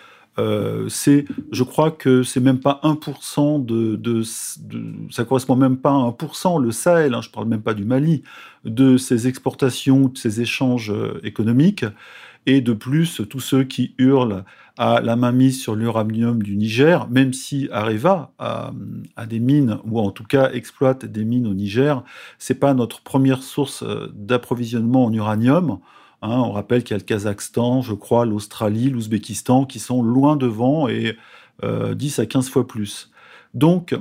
c'est, 0.88 1.24
je 1.50 1.62
crois 1.62 1.90
que 1.90 2.22
c'est 2.22 2.40
même 2.40 2.60
pas 2.60 2.80
1% 2.82 3.64
de, 3.64 3.96
de, 3.96 4.22
ça 5.10 5.24
correspond 5.24 5.56
même 5.56 5.76
pas 5.76 5.90
à 5.90 6.10
1%, 6.10 6.60
le 6.60 6.72
Sahel, 6.72 7.14
hein, 7.14 7.20
je 7.22 7.30
parle 7.30 7.46
même 7.46 7.62
pas 7.62 7.74
du 7.74 7.84
Mali, 7.84 8.22
de 8.64 8.96
ses 8.96 9.28
exportations, 9.28 10.08
de 10.08 10.18
ses 10.18 10.40
échanges 10.40 10.92
économiques 11.22 11.84
et 12.46 12.60
de 12.60 12.72
plus 12.72 13.20
tous 13.28 13.40
ceux 13.40 13.64
qui 13.64 13.94
hurlent 13.98 14.44
à 14.78 15.00
la 15.00 15.16
mainmise 15.16 15.60
sur 15.60 15.74
l'uranium 15.74 16.42
du 16.42 16.56
Niger, 16.56 17.08
même 17.08 17.32
si 17.32 17.68
Areva 17.72 18.32
a, 18.38 18.72
des 19.26 19.40
mines, 19.40 19.78
ou 19.84 20.00
en 20.00 20.10
tout 20.10 20.24
cas 20.24 20.50
exploite 20.52 21.06
des 21.06 21.24
mines 21.24 21.46
au 21.46 21.54
Niger, 21.54 22.04
c'est 22.38 22.60
pas 22.60 22.74
notre 22.74 23.00
première 23.02 23.42
source 23.42 23.82
euh, 23.82 24.12
d'approvisionnement 24.14 25.06
en 25.06 25.12
uranium. 25.12 25.78
Hein. 26.22 26.40
on 26.40 26.52
rappelle 26.52 26.82
qu'il 26.82 26.92
y 26.92 26.94
a 26.94 26.98
le 26.98 27.04
Kazakhstan, 27.04 27.80
je 27.80 27.94
crois, 27.94 28.26
l'Australie, 28.26 28.90
l'Ouzbékistan, 28.90 29.64
qui 29.64 29.78
sont 29.78 30.02
loin 30.02 30.36
devant 30.36 30.88
et 30.88 31.16
10 31.62 32.18
euh, 32.18 32.22
à 32.22 32.26
15 32.26 32.50
fois 32.50 32.66
plus. 32.66 33.10
Donc, 33.54 33.94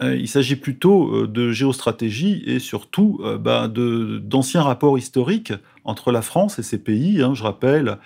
euh, 0.00 0.16
il 0.16 0.28
s'agit 0.28 0.56
plutôt 0.56 1.26
de 1.26 1.50
géostratégie 1.50 2.44
et 2.46 2.60
surtout 2.60 3.20
bah, 3.40 3.68
d'anciens 3.68 4.62
rapports 4.62 4.98
historiques 4.98 5.52
entre 5.84 6.12
la 6.12 6.22
France 6.22 6.58
et 6.58 6.62
ces 6.62 6.78
pays. 6.78 7.22
Hein. 7.22 7.34
je 7.34 7.42
rappelle 7.42 7.98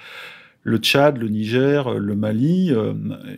le 0.62 0.78
Tchad, 0.78 1.18
le 1.18 1.28
Niger, 1.28 1.94
le 1.94 2.16
Mali, 2.16 2.72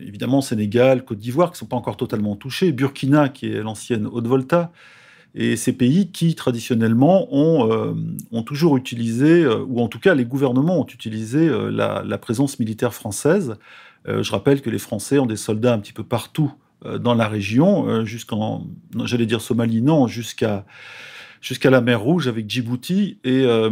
évidemment 0.01 0.41
Sénégal, 0.41 1.05
Côte 1.05 1.19
d'Ivoire, 1.19 1.51
qui 1.51 1.57
ne 1.57 1.59
sont 1.59 1.67
pas 1.67 1.77
encore 1.77 1.99
totalement 1.99 2.37
touchés, 2.37 2.73
Burkina, 2.73 3.29
qui 3.29 3.53
est 3.53 3.61
l'ancienne 3.61 4.07
Haute-Volta, 4.07 4.73
et 5.35 5.57
ces 5.57 5.75
pays 5.75 6.11
qui, 6.11 6.35
traditionnellement, 6.35 7.29
ont, 7.31 8.43
toujours 8.47 8.79
utilisé, 8.79 9.47
ou 9.47 9.81
en 9.81 9.89
tout 9.89 9.99
cas 9.99 10.15
les 10.15 10.25
gouvernements 10.25 10.81
ont 10.81 10.87
utilisé 10.87 11.51
la, 11.71 12.17
présence 12.17 12.59
militaire 12.59 12.95
française. 12.95 13.57
je 14.07 14.31
rappelle 14.31 14.63
que 14.63 14.71
les 14.71 14.79
Français 14.79 15.19
ont 15.19 15.27
des 15.27 15.37
soldats 15.37 15.75
un 15.75 15.81
petit 15.81 15.93
peu 15.93 16.05
partout 16.05 16.51
euh, 16.87 16.99
dans 16.99 17.15
la 17.15 17.27
région, 17.27 17.89
euh, 17.89 18.05
jusqu'en, 18.05 18.67
j'allais 19.05 19.27
dire 19.27 19.41
Somalie, 19.41 19.83
non, 19.83 20.07
jusqu'à 20.07 20.65
jusqu'à 21.41 21.71
la 21.71 21.81
mer 21.81 22.01
Rouge 22.01 22.29
avec 22.29 22.49
Djibouti. 22.49 23.19
Et 23.25 23.45
euh, 23.45 23.71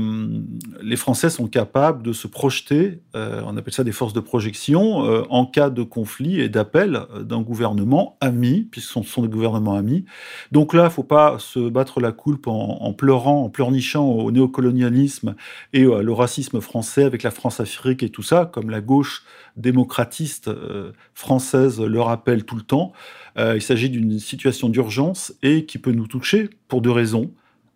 les 0.83 0.97
Français 0.97 1.31
sont 1.31 1.47
capables 1.47 2.03
de 2.03 2.13
se 2.13 2.27
projeter, 2.27 3.01
on 3.15 3.57
appelle 3.57 3.73
ça 3.73 3.85
des 3.85 3.93
forces 3.93 4.13
de 4.13 4.21
projection, 4.21 4.99
en 5.31 5.47
cas 5.47 5.71
de 5.71 5.83
conflit 5.83 6.41
et 6.41 6.49
d'appel 6.49 7.01
d'un 7.21 7.41
gouvernement 7.41 8.17
ami, 8.21 8.69
puisque 8.71 8.89
ce 8.89 9.03
sont 9.03 9.23
des 9.23 9.29
gouvernements 9.29 9.75
amis. 9.75 10.05
Donc 10.53 10.75
là, 10.75 10.83
il 10.83 10.87
ne 10.87 10.91
faut 10.91 11.03
pas 11.03 11.39
se 11.39 11.69
battre 11.69 12.01
la 12.01 12.13
coulpe 12.13 12.47
en, 12.47 12.93
pleurant, 12.93 13.45
en 13.45 13.49
pleurnichant 13.49 14.05
au 14.05 14.31
néocolonialisme 14.31 15.35
et 15.73 15.87
au 15.87 16.15
racisme 16.15 16.61
français 16.61 17.05
avec 17.05 17.23
la 17.23 17.31
France-Afrique 17.31 18.03
et 18.03 18.11
tout 18.11 18.23
ça, 18.23 18.49
comme 18.53 18.71
la 18.71 18.81
gauche 18.81 19.25
démocratiste 19.57 20.49
euh, 20.49 20.93
française 21.15 21.81
le 21.81 22.01
rappelle 22.01 22.45
tout 22.45 22.57
le 22.57 22.63
temps. 22.63 22.93
Euh, 23.39 23.55
il 23.57 23.63
s'agit 23.63 23.91
d'une 23.91 24.19
situation 24.19 24.69
d'urgence 24.69 25.35
et 25.43 25.67
qui 25.67 25.79
peut 25.79 25.93
nous 25.93 26.07
toucher 26.07 26.51
pour 26.69 26.83
deux 26.83 26.91
raisons. 26.91 27.31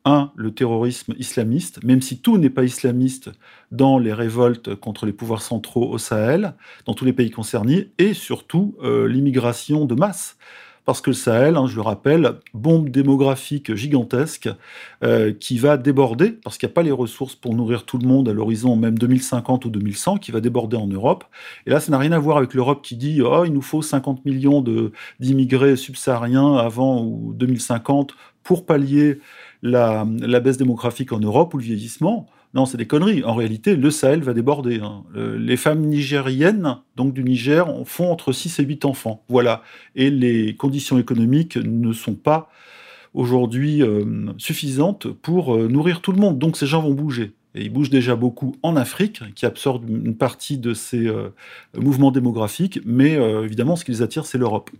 Un, 0.04 0.32
le 0.34 0.50
terrorisme 0.52 1.14
islamiste, 1.18 1.84
même 1.84 2.00
si 2.00 2.20
tout 2.20 2.38
n'est 2.38 2.50
pas 2.50 2.64
islamiste 2.64 3.30
dans 3.70 3.98
les 3.98 4.14
révoltes 4.14 4.74
contre 4.74 5.04
les 5.04 5.12
pouvoirs 5.12 5.42
centraux 5.42 5.90
au 5.90 5.98
Sahel, 5.98 6.54
dans 6.86 6.94
tous 6.94 7.04
les 7.04 7.12
pays 7.12 7.30
concernés, 7.30 7.90
et 7.98 8.14
surtout 8.14 8.76
euh, 8.82 9.06
l'immigration 9.06 9.84
de 9.84 9.94
masse 9.94 10.38
parce 10.90 11.00
que 11.00 11.10
le 11.10 11.14
Sahel, 11.14 11.56
hein, 11.56 11.66
je 11.66 11.76
le 11.76 11.82
rappelle, 11.82 12.32
bombe 12.54 12.88
démographique 12.88 13.74
gigantesque 13.74 14.48
euh, 15.04 15.32
qui 15.32 15.58
va 15.58 15.76
déborder, 15.76 16.32
parce 16.32 16.58
qu'il 16.58 16.66
n'y 16.66 16.72
a 16.72 16.74
pas 16.74 16.82
les 16.82 16.90
ressources 16.90 17.36
pour 17.36 17.54
nourrir 17.54 17.84
tout 17.84 17.98
le 17.98 18.08
monde 18.08 18.28
à 18.28 18.32
l'horizon 18.32 18.74
même 18.76 18.98
2050 18.98 19.66
ou 19.66 19.70
2100, 19.70 20.16
qui 20.16 20.32
va 20.32 20.40
déborder 20.40 20.76
en 20.76 20.86
Europe. 20.86 21.24
Et 21.66 21.70
là, 21.70 21.80
ça 21.80 21.92
n'a 21.92 21.98
rien 21.98 22.12
à 22.12 22.18
voir 22.18 22.38
avec 22.38 22.54
l'Europe 22.54 22.82
qui 22.82 22.96
dit 22.96 23.22
oh, 23.22 23.44
il 23.44 23.52
nous 23.52 23.62
faut 23.62 23.82
50 23.82 24.24
millions 24.24 24.64
d'immigrés 25.20 25.76
subsahariens 25.76 26.56
avant 26.56 27.04
ou 27.04 27.34
2050 27.34 28.14
pour 28.42 28.66
pallier 28.66 29.20
la, 29.62 30.04
baisse 30.04 30.56
démographique 30.56 31.12
en 31.12 31.20
Europe 31.20 31.54
ou 31.54 31.58
le 31.58 31.64
vieillissement. 31.64 32.26
Non, 32.54 32.66
c'est 32.66 32.76
des 32.76 32.86
conneries. 32.86 33.22
En 33.24 33.34
réalité, 33.34 33.76
le 33.76 33.90
Sahel 33.90 34.22
va 34.22 34.34
déborder. 34.34 34.80
Hein. 34.80 35.04
les 35.14 35.56
femmes 35.56 35.82
nigériennes, 35.82 36.78
donc 36.96 37.14
du 37.14 37.22
Niger, 37.22 37.68
font 37.84 38.10
entre 38.10 38.32
6 38.32 38.58
et 38.58 38.64
8 38.64 38.84
enfants. 38.84 39.22
Voilà. 39.28 39.62
Et 39.94 40.10
les 40.10 40.56
conditions 40.56 40.98
économiques 40.98 41.56
ne 41.56 41.92
sont 41.92 42.14
pas 42.14 42.50
aujourd'hui 43.14 43.82
euh, 43.82 44.04
suffisantes 44.38 45.08
pour 45.08 45.54
euh, 45.54 45.68
nourrir 45.68 46.00
tout 46.00 46.12
le 46.12 46.18
monde. 46.18 46.38
Donc 46.38 46.56
ces 46.56 46.66
gens 46.66 46.82
vont 46.82 46.94
bouger. 46.94 47.32
Et 47.54 47.62
ils 47.64 47.72
bougent 47.72 47.90
déjà 47.90 48.14
beaucoup 48.14 48.54
en 48.62 48.76
Afrique, 48.76 49.22
qui 49.34 49.44
absorbe 49.44 49.88
une 49.88 50.16
partie 50.16 50.56
de 50.56 50.72
ces 50.72 51.08
euh, 51.08 51.30
mouvements 51.76 52.12
démographiques, 52.12 52.78
mais 52.84 53.14
évidemment, 53.14 53.74
ce 53.74 53.84
qui 53.84 53.90
les 53.90 54.02
attire, 54.02 54.24
c'est 54.24 54.38
l'Europe. 54.38 54.70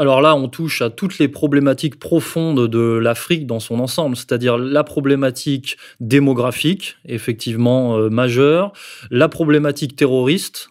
Alors 0.00 0.22
là, 0.22 0.34
on 0.34 0.48
touche 0.48 0.80
à 0.80 0.88
toutes 0.88 1.18
les 1.18 1.28
problématiques 1.28 1.98
profondes 1.98 2.68
de 2.68 2.96
l'Afrique 2.96 3.46
dans 3.46 3.60
son 3.60 3.80
ensemble, 3.80 4.16
c'est-à-dire 4.16 4.56
la 4.56 4.82
problématique 4.82 5.76
démographique, 6.00 6.96
effectivement 7.04 7.98
euh, 7.98 8.08
majeure, 8.08 8.72
la 9.10 9.28
problématique 9.28 9.96
terroriste, 9.96 10.70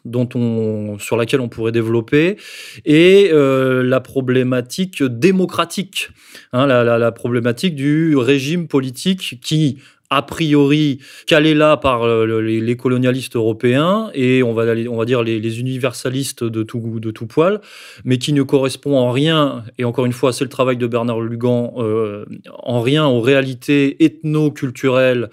sur 0.98 1.15
laquelle 1.15 1.41
on 1.41 1.48
pourrait 1.48 1.71
développer, 1.71 2.38
et 2.86 3.29
euh, 3.31 3.83
la 3.83 4.00
problématique 4.00 5.03
démocratique, 5.03 6.09
hein, 6.51 6.65
la 6.65 7.12
problématique 7.12 7.75
du 7.75 8.17
régime 8.17 8.67
politique 8.67 9.38
qui 9.43 9.77
a 10.09 10.21
priori 10.21 10.99
calé 11.27 11.53
là 11.53 11.77
par 11.77 12.03
euh, 12.03 12.41
les, 12.41 12.77
colonialistes 12.77 13.35
européens 13.35 14.09
et 14.13 14.41
on 14.41 14.53
va, 14.53 14.63
on 14.89 14.97
va 14.97 15.05
dire 15.05 15.23
les, 15.23 15.59
universalistes 15.59 16.43
de 16.43 16.63
tout, 16.63 16.99
de 16.99 17.11
tout 17.11 17.27
poil, 17.27 17.61
mais 18.05 18.17
qui 18.17 18.33
ne 18.33 18.43
correspond 18.43 18.97
en 18.97 19.11
rien, 19.11 19.63
et 19.77 19.83
encore 19.83 20.05
une 20.05 20.13
fois 20.13 20.33
c'est 20.33 20.43
le 20.43 20.49
travail 20.49 20.77
de 20.77 20.87
Bernard 20.87 21.21
Lugan, 21.21 21.73
euh, 21.77 22.25
en 22.53 22.81
rien 22.81 23.07
aux 23.07 23.21
réalités 23.21 24.03
ethno-culturelles 24.03 25.29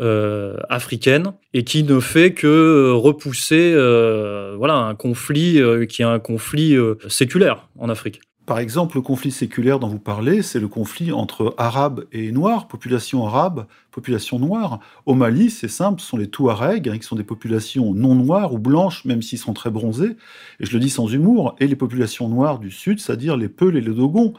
euh, 0.00 0.56
africaines, 0.68 1.32
et 1.54 1.64
qui 1.64 1.82
ne 1.82 2.00
fait 2.00 2.32
que 2.32 2.90
repousser 2.92 3.72
voilà, 4.56 4.74
un 4.74 4.94
conflit 4.94 5.60
qui 5.88 6.02
est 6.02 6.06
un 6.06 6.18
conflit 6.18 6.76
séculaire 7.08 7.68
en 7.78 7.88
Afrique. 7.88 8.20
Par 8.48 8.60
exemple, 8.60 8.96
le 8.96 9.02
conflit 9.02 9.30
séculaire 9.30 9.78
dont 9.78 9.88
vous 9.88 9.98
parlez, 9.98 10.40
c'est 10.40 10.58
le 10.58 10.68
conflit 10.68 11.12
entre 11.12 11.54
arabes 11.58 12.06
et 12.12 12.32
noirs, 12.32 12.66
population 12.66 13.26
arabe, 13.26 13.66
population 13.90 14.38
noire. 14.38 14.80
Au 15.04 15.12
Mali, 15.12 15.50
c'est 15.50 15.68
simple, 15.68 16.00
ce 16.00 16.06
sont 16.06 16.16
les 16.16 16.28
Touaregs, 16.28 16.88
hein, 16.88 16.96
qui 16.96 17.06
sont 17.06 17.14
des 17.14 17.24
populations 17.24 17.92
non 17.92 18.14
noires 18.14 18.54
ou 18.54 18.58
blanches, 18.58 19.04
même 19.04 19.20
s'ils 19.20 19.38
sont 19.38 19.52
très 19.52 19.68
bronzés, 19.68 20.16
et 20.60 20.64
je 20.64 20.72
le 20.72 20.80
dis 20.80 20.88
sans 20.88 21.08
humour, 21.08 21.56
et 21.60 21.66
les 21.66 21.76
populations 21.76 22.26
noires 22.30 22.58
du 22.58 22.70
sud, 22.70 23.00
c'est-à-dire 23.00 23.36
les 23.36 23.50
Peuls 23.50 23.76
et 23.76 23.82
les 23.82 23.92
Dogons. 23.92 24.32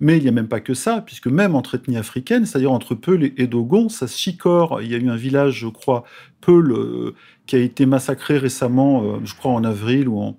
Mais 0.00 0.16
il 0.16 0.24
n'y 0.24 0.28
a 0.28 0.32
même 0.32 0.48
pas 0.48 0.58
que 0.58 0.74
ça, 0.74 1.00
puisque 1.00 1.28
même 1.28 1.54
entre 1.54 1.76
ethnies 1.76 1.98
africaines, 1.98 2.46
c'est-à-dire 2.46 2.72
entre 2.72 2.96
Peuls 2.96 3.30
et 3.36 3.46
Dogons, 3.46 3.88
ça 3.88 4.08
se 4.08 4.18
chicore. 4.18 4.82
Il 4.82 4.90
y 4.90 4.96
a 4.96 4.98
eu 4.98 5.08
un 5.08 5.14
village, 5.14 5.60
je 5.60 5.68
crois, 5.68 6.02
Peul, 6.40 6.72
euh, 6.72 7.14
qui 7.46 7.54
a 7.54 7.60
été 7.60 7.86
massacré 7.86 8.38
récemment, 8.38 9.04
euh, 9.04 9.20
je 9.22 9.36
crois 9.36 9.52
en 9.52 9.62
avril 9.62 10.08
ou 10.08 10.18
en 10.18 10.36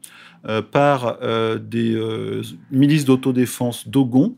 par 0.71 1.17
euh, 1.21 1.57
des 1.57 1.95
euh, 1.95 2.41
milices 2.71 3.05
d'autodéfense 3.05 3.87
Dogon. 3.87 4.35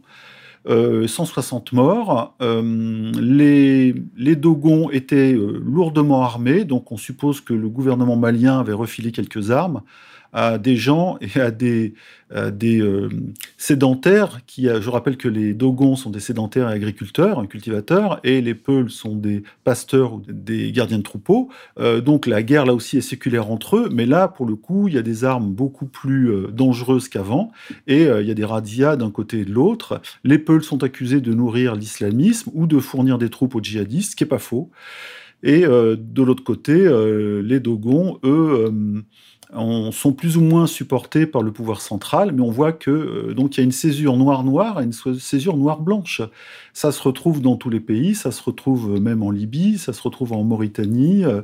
160 0.67 1.73
morts. 1.73 2.35
les, 2.41 3.93
les 4.17 4.35
Dogons 4.35 4.89
étaient 4.89 5.31
lourdement 5.33 6.23
armés, 6.23 6.65
donc 6.65 6.91
on 6.91 6.97
suppose 6.97 7.39
que 7.39 7.53
le 7.53 7.69
gouvernement 7.69 8.15
malien 8.15 8.61
avait 8.61 8.73
refilé 8.73 9.11
quelques 9.11 9.51
armes 9.51 9.83
à 10.35 10.57
des 10.57 10.75
gens 10.75 11.17
et 11.21 11.39
à 11.39 11.49
des, 11.49 11.93
des 12.51 12.81
euh, 12.81 13.07
sédentaires 13.57 14.41
qui, 14.45 14.63
je 14.65 14.89
rappelle 14.89 15.15
que 15.15 15.29
les 15.29 15.53
Dogons 15.53 15.95
sont 15.95 16.09
des 16.09 16.19
sédentaires 16.19 16.69
et 16.69 16.73
agriculteurs, 16.73 17.47
cultivateurs, 17.47 18.19
et 18.25 18.41
les 18.41 18.53
Peuls 18.53 18.89
sont 18.89 19.15
des 19.15 19.43
pasteurs 19.63 20.15
ou 20.15 20.21
des 20.27 20.73
gardiens 20.73 20.97
de 20.97 21.03
troupeaux. 21.03 21.49
Euh, 21.79 22.01
donc 22.01 22.27
la 22.27 22.43
guerre 22.43 22.65
là 22.65 22.73
aussi 22.73 22.97
est 22.97 23.01
séculaire 23.01 23.49
entre 23.49 23.77
eux, 23.77 23.89
mais 23.93 24.05
là 24.05 24.27
pour 24.27 24.45
le 24.45 24.57
coup 24.57 24.89
il 24.89 24.95
y 24.95 24.97
a 24.97 25.01
des 25.01 25.23
armes 25.23 25.53
beaucoup 25.53 25.85
plus 25.85 26.29
euh, 26.29 26.47
dangereuses 26.51 27.07
qu'avant 27.07 27.53
et 27.87 28.03
il 28.03 28.27
y 28.27 28.31
a 28.31 28.33
des 28.33 28.45
razzias 28.45 28.97
d'un 28.97 29.11
côté 29.11 29.39
et 29.39 29.45
de 29.45 29.53
l'autre. 29.53 30.01
Les 30.25 30.37
Peuls 30.37 30.63
sont 30.63 30.83
accusés 30.83 31.21
de 31.21 31.33
nourrir 31.33 31.75
l'islamisme 31.75 32.51
ou 32.53 32.67
de 32.67 32.79
fournir 32.79 33.17
des 33.17 33.29
troupes 33.29 33.55
aux 33.55 33.63
djihadistes, 33.63 34.11
ce 34.11 34.15
qui 34.17 34.25
est 34.25 34.27
pas 34.27 34.37
faux. 34.37 34.69
Et 35.43 35.61
de 35.61 36.23
l'autre 36.23 36.43
côté, 36.43 36.89
les 37.43 37.59
Dogons, 37.59 38.19
eux, 38.23 39.03
sont 39.91 40.13
plus 40.13 40.37
ou 40.37 40.41
moins 40.41 40.67
supportés 40.67 41.25
par 41.25 41.41
le 41.41 41.51
pouvoir 41.51 41.81
central, 41.81 42.31
mais 42.33 42.41
on 42.41 42.51
voit 42.51 42.73
que 42.73 42.91
euh, 42.91 43.33
donc 43.33 43.55
il 43.55 43.59
y 43.59 43.61
a 43.61 43.63
une 43.63 43.71
césure 43.71 44.17
noire-noire 44.17 44.81
et 44.81 44.83
une 44.83 44.93
césure 44.93 45.57
noire-blanche. 45.57 46.21
Ça 46.73 46.91
se 46.91 47.01
retrouve 47.01 47.41
dans 47.41 47.55
tous 47.55 47.69
les 47.69 47.79
pays, 47.79 48.15
ça 48.15 48.31
se 48.31 48.41
retrouve 48.41 48.99
même 48.99 49.23
en 49.23 49.31
Libye, 49.31 49.77
ça 49.77 49.93
se 49.93 50.01
retrouve 50.01 50.33
en 50.33 50.43
Mauritanie, 50.43 51.25
euh, 51.25 51.41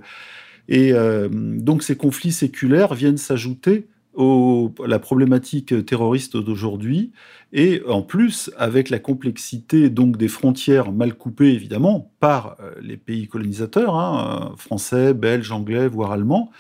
et 0.68 0.94
euh, 0.94 1.30
donc 1.32 1.84
ces 1.84 1.96
conflits 1.96 2.32
séculaires 2.32 2.94
viennent 2.94 3.18
s'ajouter 3.18 3.88
à 4.18 4.88
la 4.88 5.00
problématique 5.00 5.86
terroriste 5.86 6.36
d'aujourd'hui, 6.36 7.14
et 7.54 7.82
en 7.88 8.02
plus 8.02 8.52
avec 8.58 8.90
la 8.90 9.00
complexité 9.00 9.90
donc 9.90 10.18
des 10.18 10.28
frontières 10.28 10.92
mal 10.92 11.14
coupées 11.14 11.54
évidemment 11.54 12.12
par 12.20 12.58
les 12.82 12.98
pays 12.98 13.30
colonisateurs, 13.30 13.96
hein, 13.96 14.54
français, 14.58 15.14
belges, 15.14 15.54
anglais, 15.54 15.88
voire 15.88 16.12
allemands. 16.12 16.52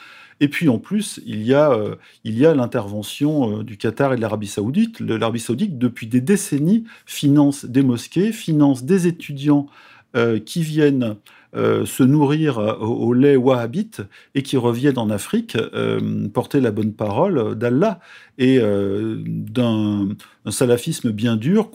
Et 0.41 0.47
puis 0.47 0.67
en 0.67 0.79
plus, 0.79 1.21
il 1.25 1.43
y 1.43 1.53
a, 1.53 1.71
euh, 1.71 1.95
il 2.23 2.37
y 2.37 2.47
a 2.47 2.55
l'intervention 2.55 3.59
euh, 3.59 3.63
du 3.63 3.77
Qatar 3.77 4.11
et 4.11 4.15
de 4.15 4.21
l'Arabie 4.21 4.47
saoudite. 4.47 4.99
L'Arabie 4.99 5.39
saoudite, 5.39 5.77
depuis 5.77 6.07
des 6.07 6.19
décennies, 6.19 6.83
finance 7.05 7.63
des 7.63 7.83
mosquées, 7.83 8.31
finance 8.31 8.83
des 8.83 9.05
étudiants 9.05 9.67
euh, 10.17 10.39
qui 10.39 10.63
viennent 10.63 11.15
se 11.53 12.03
nourrir 12.03 12.59
au, 12.79 13.13
lait 13.13 13.35
wahhabite 13.35 14.03
et 14.35 14.41
qui 14.41 14.55
reviennent 14.55 14.97
en 14.97 15.09
Afrique 15.09 15.57
porter 16.33 16.61
la 16.61 16.71
bonne 16.71 16.93
parole 16.93 17.57
d'Allah 17.57 17.99
et 18.37 18.61
d'un 18.61 20.07
salafisme 20.49 21.11
bien 21.11 21.35
dur 21.35 21.69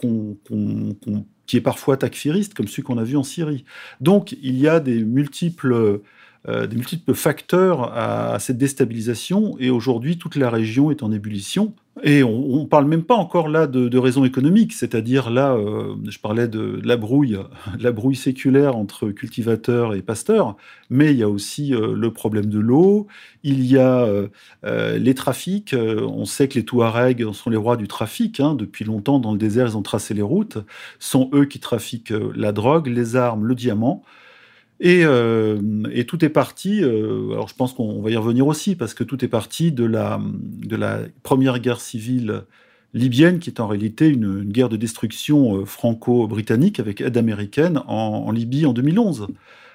qui 1.45 1.57
est 1.57 1.61
parfois 1.61 1.97
takfiriste, 1.97 2.55
comme 2.55 2.67
celui 2.67 2.81
qu'on 2.81 2.97
a 2.97 3.03
vu 3.03 3.17
en 3.17 3.23
Syrie. 3.23 3.65
Donc 4.01 4.35
il 4.41 4.57
y 4.57 4.67
a 4.67 4.79
des 4.79 5.03
multiples 5.03 6.01
des 6.47 6.75
multiples 6.75 7.13
facteurs 7.13 7.91
à, 7.93 8.39
cette 8.39 8.57
déstabilisation. 8.57 9.57
Et 9.59 9.69
aujourd'hui, 9.69 10.17
toute 10.17 10.35
la 10.35 10.49
région 10.49 10.91
est 10.91 11.03
en 11.03 11.11
ébullition. 11.11 11.73
Et 12.03 12.23
on 12.23 12.61
ne 12.61 12.65
parle 12.65 12.85
même 12.85 13.03
pas 13.03 13.15
encore 13.15 13.49
là 13.49 13.65
de, 13.65 13.97
raisons 13.97 14.23
économiques, 14.23 14.73
c'est-à-dire 14.73 15.31
là, 15.31 15.53
euh, 15.53 15.95
je 16.07 16.19
parlais 16.19 16.47
de, 16.47 16.79
la 16.83 16.95
brouille, 16.95 17.39
la 17.79 17.91
brouille 17.91 18.15
séculaire 18.15 18.75
entre 18.75 19.09
cultivateurs 19.09 19.95
et 19.95 20.01
pasteurs, 20.01 20.55
mais 20.89 21.11
il 21.11 21.17
y 21.17 21.23
a 21.23 21.29
aussi 21.29 21.73
euh, 21.73 21.95
le 21.95 22.13
problème 22.13 22.47
de 22.47 22.59
l'eau, 22.59 23.07
il 23.43 23.65
y 23.65 23.77
a 23.77 24.07
les 24.63 25.13
trafics. 25.15 25.73
on 25.73 26.25
sait 26.25 26.47
que 26.47 26.55
les 26.55 26.65
Touaregs 26.65 27.31
sont 27.33 27.49
les 27.49 27.57
rois 27.57 27.77
du 27.77 27.87
trafic. 27.87 28.39
Hein. 28.39 28.55
depuis 28.55 28.83
longtemps, 28.83 29.19
dans 29.19 29.31
le 29.31 29.37
désert, 29.37 29.67
ils 29.67 29.77
ont 29.77 29.81
tracé 29.81 30.13
les 30.13 30.21
routes. 30.21 30.57
sont 30.99 31.29
eux 31.33 31.45
qui 31.45 31.59
trafiquent 31.59 32.13
la 32.35 32.51
drogue, 32.51 32.87
les 32.87 33.15
armes, 33.15 33.45
le 33.45 33.55
diamant. 33.55 34.03
Euh, 34.83 35.83
et, 35.91 36.05
tout 36.05 36.23
est 36.23 36.29
parti, 36.29 36.83
euh, 36.83 37.31
alors 37.31 37.47
je 37.47 37.55
pense 37.55 37.73
qu'on 37.73 38.01
va 38.01 38.11
y 38.11 38.15
revenir 38.15 38.45
aussi, 38.47 38.75
parce 38.75 38.93
que 38.93 39.03
tout 39.03 39.23
est 39.25 39.27
parti 39.27 39.71
de 39.71 39.85
la, 39.85 40.19
première 41.23 41.59
guerre 41.59 41.81
civile 41.81 42.43
libyenne, 42.93 43.39
qui 43.39 43.49
est 43.49 43.59
en 43.59 43.67
réalité 43.67 44.07
une, 44.07 44.43
guerre 44.43 44.69
de 44.69 44.77
destruction 44.77 45.57
euh, 45.57 45.65
franco-britannique 45.65 46.79
avec 46.79 47.01
aide 47.01 47.17
américaine 47.17 47.81
en, 47.87 48.25
en 48.27 48.31
Libye 48.31 48.65
en 48.65 48.73
2011 48.73 49.27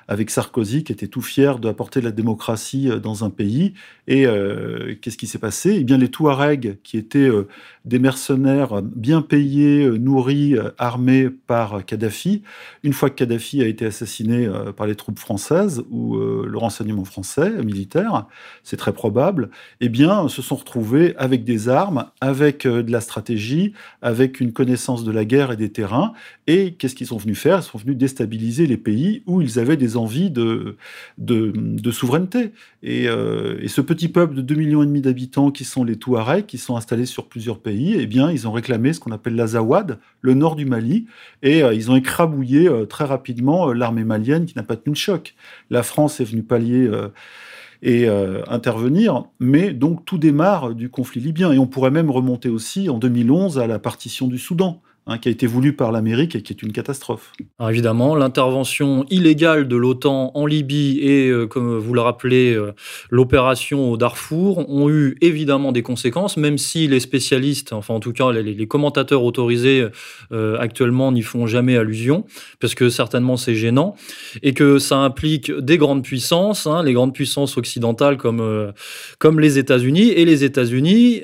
avec 0.09 0.31
Sarkozy 0.31 0.85
qui 0.85 0.93
était 0.93 1.07
tout 1.07 1.23
fier 1.23 1.59
d'apporter 1.59 2.01
la 2.01 2.11
démocratie 2.11 2.91
euh, 2.91 2.99
dans 2.99 3.25
un 3.25 3.31
pays. 3.31 3.75
Et 4.09 4.27
euh, 4.27 4.95
qu'est-ce 5.01 5.17
qui 5.17 5.27
s'est 5.27 5.39
passé? 5.39 5.77
Eh 5.79 5.85
bien, 5.85 5.99
les 5.99 6.09
Touaregs, 6.09 6.79
qui 6.83 6.97
étaient 6.97 7.19
euh, 7.19 7.49
des 7.85 7.99
mercenaires 7.99 8.83
bien 8.83 9.23
payés, 9.23 9.89
nourris, 9.99 10.57
armés 10.79 11.31
par 11.31 11.85
Kadhafi, 11.85 12.43
une 12.83 12.93
fois 12.93 13.11
que 13.11 13.17
Kadhafi 13.17 13.63
a 13.63 13.67
été 13.67 13.87
assassiné 13.87 14.49
par 14.77 14.87
les 14.87 14.95
troupes 14.95 15.19
françaises 15.19 15.83
ou 15.91 16.17
le 16.17 16.59
renseignement 16.59 17.05
français 17.05 17.51
militaire, 17.65 18.27
c'est 18.63 18.77
très 18.77 18.93
probable, 18.93 19.51
eh 19.81 19.89
bien, 19.89 20.29
se 20.29 20.43
sont 20.43 20.55
retrouvés 20.55 21.17
avec 21.17 21.43
des 21.43 21.69
armes, 21.69 22.07
avec 22.21 22.67
de 22.67 22.93
la 22.93 23.01
stratégie, 23.01 23.73
avec 24.01 24.41
une 24.41 24.53
connaissance 24.53 25.03
de 25.03 25.11
la 25.11 25.25
guerre 25.25 25.51
et 25.51 25.57
des 25.57 25.73
terrains. 25.73 26.13
Et 26.47 26.75
qu'est-ce 26.75 26.95
qu'ils 26.95 27.09
sont 27.09 27.19
venus 27.19 27.39
faire? 27.39 27.59
Ils 27.59 27.65
sont 27.65 27.79
venus 27.79 27.97
déstabiliser 27.97 28.67
les 28.67 28.77
pays 28.77 29.23
où 29.27 29.41
ils 29.43 29.59
avaient 29.59 29.77
des 29.77 29.92
envie 29.97 30.31
de, 30.31 30.77
de, 31.19 31.91
souveraineté. 31.91 32.53
Euh, 32.85 33.59
et, 33.61 33.69
ce 33.69 33.81
petit 33.81 34.09
peuple 34.09 34.35
de 34.35 34.55
2,5 34.55 34.59
millions 34.59 34.85
d'habitants 34.85 35.51
qui 35.51 35.65
sont 35.65 35.85
les 35.85 35.97
Touaregs, 35.97 36.47
qui 36.47 36.59
sont 36.59 36.77
installés 36.77 37.07
sur 37.07 37.29
plusieurs 37.29 37.59
pays, 37.59 37.97
eh 37.99 38.07
bien, 38.07 38.31
ils 38.31 38.49
ont 38.49 38.53
réclamé 38.53 38.93
ce 38.93 39.01
qu'on 39.01 39.13
appelle 39.13 39.37
l'Azawad, 39.37 39.99
le 40.21 40.35
nord 40.35 40.57
du 40.57 40.65
Mali, 40.65 41.07
et 41.43 41.63
euh, 41.63 41.75
ils 41.75 41.91
ont 41.91 41.97
écrabouillé 41.97 42.69
euh, 42.69 42.87
très 42.87 43.05
rapidement 43.05 43.73
l'armée 43.73 44.05
malienne 44.05 44.47
qui 44.47 44.57
n'a 44.57 44.63
pas 44.63 44.77
tenu 44.77 44.95
le 44.95 44.99
choc. 44.99 45.35
La 45.71 45.83
France 45.83 46.21
est 46.21 46.25
venue 46.25 46.43
pallier 46.43 46.91
et 47.83 48.09
intervenir. 48.09 49.25
Mais 49.41 49.73
donc 49.73 50.05
tout 50.05 50.19
démarre 50.19 50.75
du 50.75 50.89
conflit 50.89 51.21
libyen. 51.21 51.53
Et 51.53 51.59
on 51.59 51.67
pourrait 51.67 51.91
même 51.91 52.11
remonter 52.11 52.49
aussi 52.49 52.89
en 52.89 52.99
2011 52.99 53.59
à 53.59 53.67
la 53.67 53.79
partition 53.79 54.29
du 54.29 54.39
Soudan. 54.39 54.81
Hein, 55.07 55.19
qui 55.19 55.29
a 55.29 55.33
été 55.33 55.47
voulu 55.47 55.73
par 55.75 55.93
l'Amérique 55.93 56.37
et 56.37 56.43
qui 56.43 56.53
est 56.53 56.63
une 56.63 56.73
catastrophe. 56.73 57.33
Évidemment, 57.61 58.15
l'intervention 58.15 59.05
illégale 59.11 59.69
de 59.69 59.77
l'OTAN 59.77 60.31
en 60.35 60.47
Libye 60.47 60.99
et, 61.01 61.29
euh, 61.29 61.47
comme 61.47 61.79
vous 61.79 61.95
le 61.95 62.01
rappelez, 62.01 62.55
euh, 62.55 62.73
l'opération 63.11 63.91
au 63.91 63.97
Darfour 63.97 64.69
ont 64.71 64.89
eu 64.91 65.17
évidemment 65.21 65.73
des 65.73 65.83
conséquences, 65.83 66.37
même 66.37 66.59
si 66.59 66.87
les 66.87 67.01
spécialistes, 67.01 67.73
enfin 67.73 67.95
en 67.95 68.01
tout 68.01 68.13
cas 68.13 68.31
les, 68.33 68.43
les 68.43 68.67
commentateurs 68.67 69.25
autorisés 69.25 69.87
euh, 70.33 70.57
actuellement 70.59 71.13
n'y 71.13 71.23
font 71.23 71.47
jamais 71.47 71.77
allusion, 71.77 72.25
parce 72.61 72.75
que 72.75 72.89
certainement 72.89 73.37
c'est 73.37 73.55
gênant, 73.55 73.97
et 74.43 74.55
que 74.55 74.79
ça 74.79 74.99
implique 74.99 75.51
des 75.51 75.79
grandes 75.79 76.03
puissances, 76.03 76.67
hein, 76.67 76.83
les 76.83 76.93
grandes 76.93 77.15
puissances 77.15 77.57
occidentales 77.57 78.17
comme, 78.17 78.73
comme 79.19 79.41
les 79.41 79.59
États-Unis, 79.59 80.11
et 80.11 80.25
les 80.25 80.45
États-Unis 80.45 81.23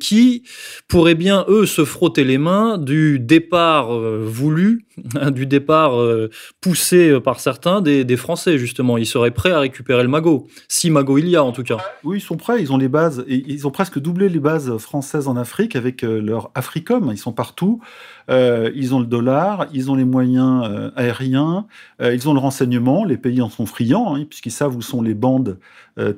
qui 0.00 0.42
pourraient 0.88 1.14
bien, 1.14 1.44
eux, 1.48 1.66
se 1.66 1.84
frotter 1.84 2.24
les 2.24 2.38
mains 2.38 2.78
du 2.78 3.17
départ 3.18 3.94
euh, 3.94 4.24
voulu, 4.24 4.86
du 5.30 5.46
départ 5.46 6.00
euh, 6.00 6.30
poussé 6.60 7.10
euh, 7.10 7.20
par 7.20 7.40
certains 7.40 7.80
des, 7.80 8.16
Français, 8.16 8.58
justement. 8.58 8.98
Ils 8.98 9.06
seraient 9.06 9.30
prêts 9.30 9.52
à 9.52 9.60
récupérer 9.60 10.02
le 10.02 10.08
magot, 10.08 10.48
si 10.68 10.90
magot 10.90 11.18
il 11.18 11.28
y 11.28 11.36
a 11.36 11.44
en 11.44 11.52
tout 11.52 11.62
cas. 11.62 11.78
Oui, 12.04 12.18
ils 12.18 12.20
sont 12.20 12.36
prêts, 12.36 12.60
ils 12.60 12.72
ont 12.72 12.78
les 12.78 12.88
bases, 12.88 13.24
ils 13.28 13.66
ont 13.66 13.70
presque 13.70 13.98
doublé 13.98 14.28
les 14.28 14.40
bases 14.40 14.76
françaises 14.78 15.28
en 15.28 15.36
Afrique 15.36 15.76
avec 15.76 16.02
leur 16.02 16.50
Africom, 16.54 17.10
ils 17.12 17.18
sont 17.18 17.32
partout. 17.32 17.80
Ils 18.28 18.94
ont 18.94 19.00
le 19.00 19.06
dollar, 19.06 19.66
ils 19.72 19.90
ont 19.90 19.94
les 19.94 20.04
moyens 20.04 20.92
aériens, 20.96 21.66
ils 22.00 22.28
ont 22.28 22.34
le 22.34 22.40
renseignement, 22.40 23.04
les 23.04 23.16
pays 23.16 23.40
en 23.40 23.48
sont 23.48 23.66
friands, 23.66 24.14
hein, 24.14 24.24
puisqu'ils 24.28 24.52
savent 24.52 24.76
où 24.76 24.82
sont 24.82 25.02
les 25.02 25.14
bandes 25.14 25.58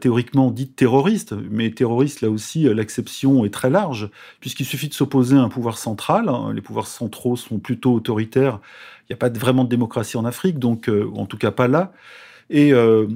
théoriquement 0.01 0.51
dites 0.51 0.77
terroristes. 0.77 1.35
Mais 1.51 1.71
terroristes, 1.71 2.21
là 2.21 2.31
aussi, 2.31 2.65
l'acception 2.65 3.45
est 3.45 3.51
très 3.55 3.71
large, 3.71 4.11
puisqu'il 4.41 4.67
suffit 4.67 4.89
de 4.89 4.95
s'opposer 4.95 5.37
à 5.37 5.43
un 5.43 5.49
pouvoir 5.49 5.79
central. 5.79 6.29
Hein, 6.29 6.53
les 6.53 6.61
pouvoirs 6.61 6.87
centraux 6.87 7.37
sont 7.37 7.59
plutôt 7.59 7.95
autoritaires. 7.95 8.61
Il 9.09 9.13
n'y 9.13 9.15
a 9.15 9.17
pas 9.17 9.29
vraiment 9.29 9.65
de 9.65 9.69
démocratie 9.69 10.17
en 10.17 10.25
Afrique, 10.25 10.59
donc 10.59 10.89
euh, 10.89 11.11
en 11.17 11.27
tout 11.27 11.37
cas 11.37 11.51
pas 11.51 11.69
là. 11.69 11.93
Et 12.49 12.73
euh, 12.73 13.09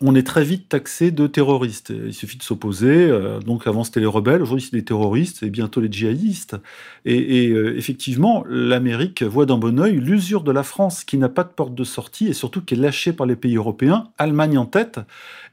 on 0.00 0.14
est 0.14 0.26
très 0.26 0.44
vite 0.44 0.68
taxé 0.68 1.10
de 1.10 1.26
terroristes. 1.26 1.90
Il 1.90 2.14
suffit 2.14 2.38
de 2.38 2.42
s'opposer. 2.42 3.08
Euh, 3.10 3.40
donc 3.40 3.66
avant 3.66 3.84
c'était 3.84 4.00
les 4.00 4.06
rebelles, 4.06 4.42
aujourd'hui 4.42 4.66
c'est 4.68 4.76
les 4.76 4.84
terroristes 4.84 5.42
et 5.42 5.50
bientôt 5.50 5.80
les 5.80 5.90
djihadistes. 5.90 6.56
Et, 7.04 7.48
euh, 7.48 7.76
effectivement, 7.76 8.44
l'Amérique 8.48 9.22
voit 9.22 9.46
d'un 9.46 9.56
bon 9.56 9.80
oeil 9.80 9.96
l'usure 9.96 10.42
de 10.42 10.52
la 10.52 10.62
France 10.62 11.04
qui 11.04 11.16
n'a 11.16 11.28
pas 11.28 11.44
de 11.44 11.48
porte 11.48 11.74
de 11.74 11.84
sortie 11.84 12.28
et 12.28 12.32
surtout 12.32 12.62
qui 12.62 12.74
est 12.74 12.76
lâchée 12.76 13.12
par 13.12 13.26
les 13.26 13.36
pays 13.36 13.56
européens, 13.56 14.08
Allemagne 14.18 14.58
en 14.58 14.66
tête. 14.66 15.00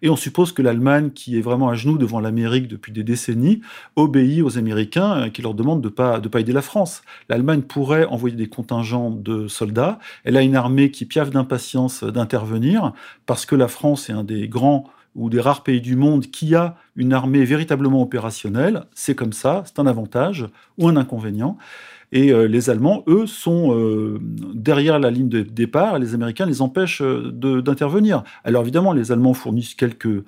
Et 0.02 0.10
on 0.10 0.16
suppose 0.16 0.52
que 0.52 0.62
l'Allemagne, 0.62 1.12
qui 1.12 1.38
est 1.38 1.42
vraiment 1.42 1.70
à 1.70 1.76
genoux 1.76 1.98
devant 1.98 2.20
l'Amérique 2.20 2.68
depuis 2.68 2.92
des 2.92 3.04
décennies, 3.04 3.62
obéit 3.96 4.44
aux 4.44 4.58
Américains 4.58 5.18
euh, 5.18 5.30
qui 5.30 5.42
leur 5.42 5.54
demandent 5.54 5.82
de 5.82 5.90
pas, 5.90 6.20
de 6.20 6.28
pas 6.28 6.42
aider 6.42 6.54
la 6.54 6.62
France. 6.62 7.02
L'Allemagne 7.30 7.62
pourrait 7.62 8.06
envoyer 8.06 8.36
des 8.36 8.48
contingents 8.48 9.12
de 9.12 9.48
soldats. 9.48 10.00
Elle 10.24 10.38
a 10.38 10.42
une 10.42 10.56
armée 10.56 10.92
qui 10.92 11.06
piaffe 11.06 11.30
d'impatience 11.30 12.04
d'intervenir 12.04 12.94
parce 13.26 13.46
que 13.46 13.56
la 13.56 13.68
France 13.68 14.10
est 14.10 14.14
un 14.14 14.24
des 14.24 14.35
des 14.40 14.48
grands 14.48 14.86
ou 15.16 15.30
des 15.30 15.40
rares 15.40 15.64
pays 15.64 15.82
du 15.82 15.96
monde 15.96 16.26
qui 16.28 16.56
a 16.56 16.76
une 16.96 17.14
armée 17.14 17.46
véritablement 17.46 18.02
opérationnelle. 18.02 18.84
C'est 18.94 19.16
comme 19.16 19.34
ça, 19.34 19.64
c'est 19.66 19.80
un 19.80 19.88
avantage 19.88 20.48
ou 20.78 20.90
un 20.90 20.98
inconvénient. 20.98 21.58
Et 22.12 22.32
euh, 22.32 22.48
les 22.48 22.70
Allemands, 22.70 23.04
eux, 23.08 23.26
sont 23.26 23.76
euh, 23.76 24.20
derrière 24.54 25.00
la 25.00 25.12
ligne 25.12 25.30
de 25.30 25.42
départ 25.42 25.98
les 26.00 26.14
Américains 26.14 26.46
les 26.46 26.62
empêchent 26.62 27.02
euh, 27.02 27.32
d'intervenir. 27.32 28.24
Alors 28.44 28.62
évidemment, 28.62 28.94
les 28.94 29.12
Allemands 29.12 29.34
fournissent 29.34 29.76
quelques, 29.76 30.24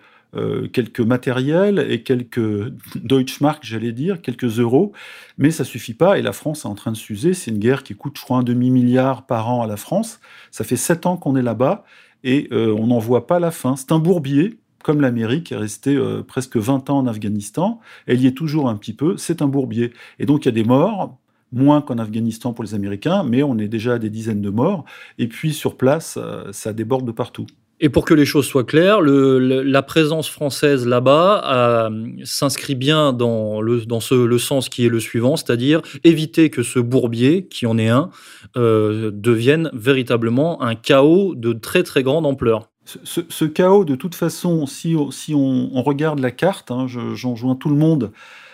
quelques 0.72 1.00
matériels 1.00 1.84
et 1.90 2.04
quelques 2.04 2.72
Deutschmark, 2.96 3.64
j'allais 3.64 3.94
dire, 3.94 4.22
quelques 4.22 4.60
euros, 4.60 4.92
mais 5.38 5.50
ça 5.50 5.64
suffit 5.64 5.96
pas 5.96 6.20
et 6.20 6.22
la 6.22 6.34
France 6.34 6.66
est 6.66 6.68
en 6.68 6.76
train 6.76 6.92
de 6.92 6.98
s'user. 6.98 7.34
C'est 7.34 7.50
une 7.50 7.58
guerre 7.58 7.82
qui 7.82 7.96
coûte, 7.96 8.18
je 8.18 8.24
crois, 8.24 8.38
un 8.38 8.44
demi-milliard 8.44 9.26
par 9.26 9.50
an 9.50 9.64
à 9.64 9.68
la 9.68 9.78
France. 9.78 10.20
Ça 10.52 10.64
fait 10.64 10.76
sept 10.76 11.06
ans 11.08 11.18
qu'on 11.18 11.36
est 11.38 11.42
là-bas 11.42 11.86
et 12.28 12.50
euh, 12.52 12.76
on 12.78 12.88
n'en 12.88 13.00
voit 13.00 13.26
pas 13.26 13.40
la 13.40 13.52
fin. 13.52 13.78
C'est 13.78 13.94
un 13.94 14.00
bourbier, 14.00 14.60
comme 14.84 15.00
l'Amérique 15.00 15.54
est 15.54 15.56
restée 15.56 15.96
euh, 15.96 16.24
presque 16.24 16.58
20 16.58 16.90
ans 16.90 16.98
en 17.00 17.08
Afghanistan, 17.08 17.80
elle 18.06 18.22
y 18.22 18.28
est 18.28 18.34
toujours 18.34 18.68
un 18.68 18.76
petit 18.76 18.92
peu, 18.92 19.16
c'est 19.16 19.42
un 19.42 19.48
bourbier. 19.48 19.94
Et 20.20 20.26
donc 20.26 20.44
il 20.44 20.50
y 20.50 20.50
a 20.50 20.52
des 20.52 20.66
morts, 20.66 21.18
moins 21.54 21.82
qu'en 21.82 21.98
Afghanistan 21.98 22.52
pour 22.52 22.66
les 22.66 22.76
Américains, 22.76 23.24
mais 23.24 23.44
on 23.44 23.58
est 23.58 23.70
déjà 23.70 23.94
à 23.94 23.98
des 23.98 24.10
dizaines 24.10 24.42
de 24.42 24.50
morts, 24.50 24.84
et 25.18 25.28
puis 25.28 25.54
sur 25.54 25.78
place, 25.78 26.18
euh, 26.22 26.52
ça 26.52 26.74
déborde 26.74 27.06
de 27.08 27.14
partout. 27.14 27.48
Et 27.80 27.90
pour 27.90 28.06
que 28.06 28.16
les 28.16 28.26
choses 28.26 28.48
soient 28.48 28.64
claires, 28.64 29.02
la 29.02 29.84
présence 29.84 30.28
française 30.28 30.88
là-bas 30.88 31.92
s'inscrit 32.24 32.74
bien 32.74 33.14
dans, 33.14 33.62
le, 33.62 33.86
dans 33.86 34.00
ce, 34.00 34.16
le 34.16 34.40
sens 34.40 34.68
qui 34.68 34.86
est 34.86 34.90
le 34.90 35.00
suivant, 35.00 35.36
c'est-à-dire 35.36 35.82
éviter 36.04 36.50
que 36.50 36.64
ce 36.64 36.80
bourbier, 36.80 37.48
qui 37.48 37.68
en 37.68 37.78
est 37.78 37.90
un, 37.90 38.10
euh, 38.56 39.12
devienne 39.14 39.70
véritablement 39.74 40.62
un 40.64 40.74
chaos 40.74 41.36
de 41.36 41.54
très 41.54 41.84
très 41.84 42.02
grande 42.02 42.26
ampleur. 42.26 42.70
Ce, 43.04 43.46
chaos, 43.46 43.86
de 43.86 43.96
toute 43.96 44.16
façon, 44.16 44.66
si, 44.66 44.96
si 45.12 45.36
on, 45.36 45.84
regarde 45.84 46.20
la 46.20 46.32
carte, 46.32 46.72
hein, 46.72 46.88
j'en 46.88 47.36
joins 47.36 47.56
tout 47.56 47.70
le 47.70 47.76
monde 47.76 48.12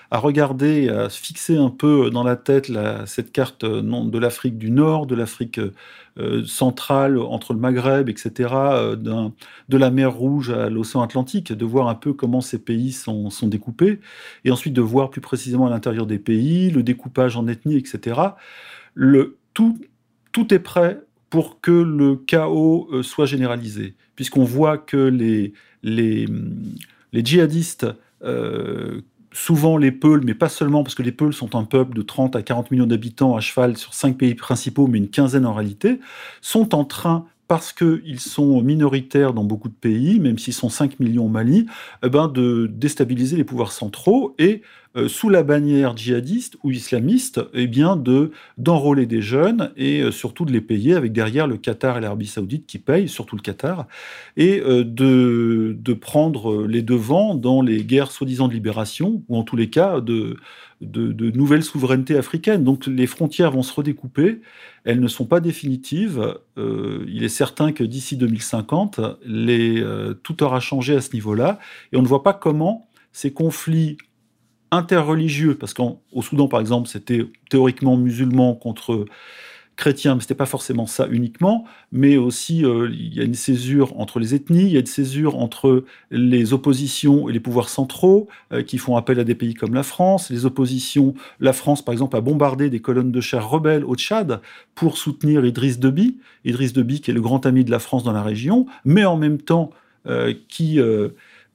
à 0.10 0.18
regarder, 0.18 0.90
à 0.90 1.10
se 1.10 1.20
fixer 1.20 1.56
un 1.56 1.70
peu 1.70 2.10
dans 2.10 2.24
la 2.24 2.36
tête 2.36 2.72
cette 3.06 3.32
carte 3.32 3.64
euh, 3.64 3.82
de 3.82 4.20
l'Afrique 4.20 4.58
du 4.58 4.70
Nord, 4.70 5.06
de 5.06 5.16
l'Afrique 5.16 5.60
euh, 6.20 6.46
centrale, 6.46 7.18
entre 7.18 7.54
le 7.54 7.60
Maghreb, 7.60 8.08
etc., 8.08 8.50
euh, 8.54 8.96
de 8.96 9.78
la 9.78 9.90
mer 9.90 10.14
Rouge 10.14 10.52
à 10.52 10.70
l'océan 10.70 11.02
Atlantique, 11.02 11.52
de 11.52 11.66
voir 11.66 11.88
un 11.88 11.96
peu 11.96 12.14
comment 12.14 12.40
ces 12.40 12.60
pays 12.60 12.92
sont, 12.92 13.30
découpés, 13.44 14.00
et 14.46 14.52
ensuite 14.52 14.74
de 14.74 14.82
voir 14.82 15.10
plus 15.10 15.22
précisément 15.22 15.66
à 15.66 15.70
l'intérieur 15.72 16.06
des 16.06 16.20
pays, 16.20 16.70
le 16.70 16.84
découpage 16.84 17.36
en 17.36 17.48
ethnie, 17.48 17.78
etc. 17.78 18.22
Le, 18.94 19.38
tout, 19.56 19.80
est 20.52 20.60
prêt 20.60 21.02
pour 21.32 21.62
que 21.62 21.72
le 21.72 22.16
chaos 22.16 22.90
soit 23.02 23.26
généralisé, 23.26 23.96
puisqu'on 24.16 24.44
voit 24.44 24.78
que 24.78 24.98
les, 24.98 25.54
djihadistes 27.12 27.88
souvent 29.34 29.78
les 29.78 29.92
Peuls, 29.92 30.22
mais 30.24 30.34
pas 30.34 30.50
seulement, 30.50 30.84
parce 30.84 30.96
que 30.96 31.04
les 31.04 31.12
Peuls 31.12 31.34
sont 31.34 31.56
un 31.56 31.64
peuple 31.64 31.96
de 31.96 32.02
30 32.02 32.36
à 32.36 32.42
40 32.42 32.72
millions 32.72 32.86
d'habitants 32.86 33.36
à 33.36 33.42
cheval 33.42 33.78
sur 33.78 33.94
cinq 33.94 34.18
pays 34.18 34.36
principaux, 34.36 34.88
mais 34.88 35.00
une 35.00 35.10
quinzaine 35.10 35.46
en 35.46 35.54
réalité, 35.54 36.00
sont 36.42 36.76
en 36.76 36.86
train 36.86 37.26
parce 37.48 37.74
qu'ils 37.74 38.20
sont 38.20 38.62
minoritaires 38.62 39.34
dans 39.34 39.44
beaucoup 39.44 39.68
de 39.68 39.74
pays, 39.74 40.20
même 40.20 40.40
s'ils 40.40 40.54
sont 40.54 40.70
5 40.70 41.00
millions 41.00 41.26
au 41.26 41.30
Mali, 41.30 41.68
eh 42.04 42.10
ben 42.10 42.28
de 42.28 42.68
déstabiliser 42.74 43.36
les 43.36 43.44
pouvoirs 43.44 43.74
centraux 43.74 44.34
et 44.40 44.62
euh, 44.96 45.08
sous 45.08 45.30
la 45.30 45.42
bannière 45.42 45.98
djihadiste 45.98 46.58
ou 46.64 46.70
islamiste, 46.70 47.42
eh 47.56 47.66
bien 47.66 47.96
de 47.96 48.30
d'enrôler 48.60 49.08
des 49.08 49.24
jeunes 49.24 49.72
et 49.76 50.02
euh, 50.02 50.12
surtout 50.12 50.46
de 50.46 50.52
les 50.52 50.62
payer 50.62 50.94
avec 50.94 51.12
derrière 51.14 51.48
le 51.48 51.58
Qatar 51.58 51.98
et 51.98 52.02
l'Arabie 52.02 52.28
Saoudite 52.28 52.68
qui 52.68 52.78
payent, 52.78 53.10
surtout 53.10 53.36
le 53.36 53.42
Qatar, 53.42 53.88
et 54.38 54.60
euh, 54.60 54.84
de, 54.84 55.76
de 55.80 55.94
prendre 55.94 56.68
les 56.68 56.84
devants 56.84 57.34
dans 57.34 57.64
les 57.64 57.84
guerres 57.84 58.12
soi-disant 58.12 58.48
de 58.48 58.54
libération 58.54 59.24
ou 59.30 59.38
en 59.38 59.42
tous 59.42 59.56
les 59.56 59.72
cas 59.72 60.00
de, 60.00 60.38
de, 60.82 61.32
nouvelles 61.32 61.64
souverainetés 61.64 62.16
africaines. 62.16 62.64
Donc 62.64 62.86
les 62.86 63.08
frontières 63.08 63.50
vont 63.50 63.64
se 63.64 63.74
redécouper, 63.74 64.42
elles 64.84 65.00
ne 65.00 65.08
sont 65.08 65.26
pas 65.26 65.40
définitives. 65.40 66.38
il 66.58 67.24
est 67.24 67.30
certain 67.30 67.72
que 67.72 67.84
d'ici 67.84 68.16
2050, 68.18 69.00
les, 69.26 69.84
tout 70.22 70.44
aura 70.44 70.60
changé 70.60 70.96
à 70.96 71.02
ce 71.02 71.14
niveau-là, 71.14 71.58
et 71.92 71.98
on 71.98 72.02
ne 72.02 72.08
voit 72.08 72.24
pas 72.24 72.34
comment 72.34 72.88
ces 73.12 73.32
conflits 73.32 73.98
interreligieux, 74.74 75.56
parce 75.56 75.74
qu'au 75.74 76.00
Soudan, 76.22 76.48
par 76.48 76.60
exemple, 76.60 76.88
c'était 76.88 77.26
théoriquement 77.50 77.98
musulman 77.98 78.56
contre 78.56 79.06
chrétien, 79.76 80.16
mais 80.16 80.22
ce 80.22 80.26
n'était 80.26 80.36
pas 80.36 80.46
forcément 80.46 80.86
ça 80.86 81.08
uniquement, 81.10 81.66
mais 81.92 82.18
aussi 82.18 82.64
euh, 82.64 82.90
il 82.92 83.14
y 83.16 83.20
a 83.20 83.24
une 83.24 83.34
césure 83.34 84.00
entre 84.00 84.20
les 84.20 84.36
ethnies, 84.36 84.66
il 84.66 84.72
y 84.72 84.78
a 84.78 84.82
une 84.82 84.86
césure 84.86 85.38
entre 85.38 85.86
les 86.12 86.54
oppositions 86.54 87.28
et 87.28 87.34
les 87.34 87.40
pouvoirs 87.40 87.70
centraux 87.70 88.28
euh, 88.52 88.62
qui 88.62 88.78
font 88.78 88.96
appel 88.98 89.20
à 89.20 89.24
des 89.24 89.36
pays 89.36 89.56
comme 89.56 89.74
la 89.74 89.84
France. 89.84 90.30
Les 90.30 90.46
oppositions, 90.46 91.16
la 91.40 91.54
France 91.54 91.84
par 91.84 91.94
exemple 91.94 92.16
a 92.16 92.22
bombardé 92.22 92.70
des 92.70 92.82
colonnes 92.82 93.12
de 93.12 93.22
chair 93.22 93.50
rebelles 93.50 93.84
au 93.84 93.96
Tchad 93.96 94.42
pour 94.76 94.98
soutenir 94.98 95.44
Idriss 95.46 95.80
Déby, 95.80 96.18
Idriss 96.46 96.74
Déby 96.74 97.02
qui 97.02 97.12
est 97.12 97.16
le 97.16 97.22
grand 97.22 97.46
ami 97.46 97.64
de 97.64 97.72
la 97.72 97.80
France 97.80 98.04
dans 98.04 98.14
la 98.14 98.24
région, 98.24 98.68
mais 98.86 99.06
en 99.06 99.18
même 99.18 99.40
temps 99.40 99.72
euh, 100.06 100.34
qui 100.50 100.80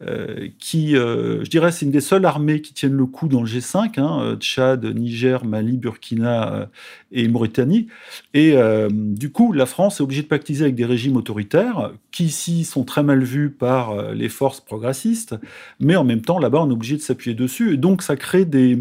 euh, 0.01 0.49
qui, 0.61 0.97
euh, 0.97 1.43
je 1.45 1.51
dirais, 1.51 1.73
c'est 1.73 1.85
une 1.85 1.91
des 1.91 2.01
seules 2.01 2.25
armées 2.25 2.61
qui 2.61 2.73
tiennent 2.73 2.97
le 2.97 3.07
coup 3.07 3.27
dans 3.27 3.41
le 3.41 3.49
G5, 3.49 3.99
hein, 3.99 4.21
euh, 4.23 4.37
Tchad, 4.37 4.85
Niger, 4.85 5.45
Mali, 5.45 5.77
Burkina 5.77 6.69
et 7.11 7.27
Mauritanie. 7.27 7.89
Et 8.33 8.55
du 8.91 9.33
coup, 9.33 9.53
la 9.53 9.67
France 9.67 10.01
est 10.01 10.03
obligée 10.03 10.23
de 10.23 10.29
pactiser 10.29 10.65
avec 10.65 10.77
des 10.77 10.85
régimes 10.85 11.17
autoritaires 11.17 11.93
qui 12.13 12.27
ici 12.27 12.65
sont 12.65 12.85
très 12.85 13.03
mal 13.03 13.23
vus 13.23 13.51
par 13.51 14.13
les 14.13 14.29
forces 14.29 14.61
progressistes, 14.61 15.35
mais 15.81 15.97
en 15.97 16.05
même 16.05 16.21
temps, 16.21 16.39
là-bas, 16.39 16.61
on 16.63 16.71
est 16.71 16.73
obligé 16.73 16.97
de 16.97 17.03
s'appuyer 17.03 17.35
dessus. 17.35 17.75
Et 17.75 17.77
donc, 17.77 18.03
ça 18.03 18.17
crée 18.17 18.45
des, 18.45 18.77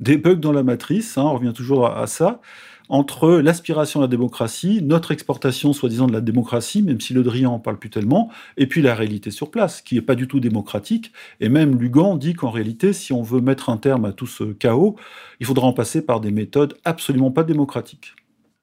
bugs 0.00 0.36
dans 0.36 0.52
la 0.52 0.62
matrice, 0.62 1.18
hein, 1.18 1.22
on 1.22 1.34
revient 1.34 1.52
toujours 1.54 1.86
à, 1.86 2.06
ça. 2.06 2.40
Entre 2.88 3.30
l'aspiration 3.38 4.00
à 4.00 4.04
la 4.04 4.08
démocratie, 4.08 4.80
notre 4.82 5.12
exportation 5.12 5.72
soi-disant 5.72 6.06
de 6.06 6.12
la 6.12 6.20
démocratie, 6.20 6.82
même 6.82 7.00
si 7.00 7.14
Le 7.14 7.22
Drian 7.22 7.52
en 7.52 7.58
parle 7.58 7.78
plus 7.78 7.90
tellement, 7.90 8.30
et 8.56 8.66
puis 8.66 8.82
la 8.82 8.94
réalité 8.94 9.30
sur 9.30 9.50
place, 9.50 9.82
qui 9.82 9.96
n'est 9.96 10.02
pas 10.02 10.14
du 10.14 10.28
tout 10.28 10.40
démocratique. 10.40 11.12
Et 11.40 11.48
même 11.48 11.80
Lugan 11.80 12.16
dit 12.16 12.34
qu'en 12.34 12.50
réalité, 12.50 12.92
si 12.92 13.12
on 13.12 13.22
veut 13.22 13.40
mettre 13.40 13.70
un 13.70 13.76
terme 13.76 14.04
à 14.04 14.12
tout 14.12 14.26
ce 14.26 14.44
chaos, 14.44 14.96
il 15.40 15.46
faudra 15.46 15.66
en 15.66 15.72
passer 15.72 16.04
par 16.04 16.20
des 16.20 16.30
méthodes 16.30 16.76
absolument 16.84 17.30
pas 17.30 17.42
démocratiques. 17.42 18.14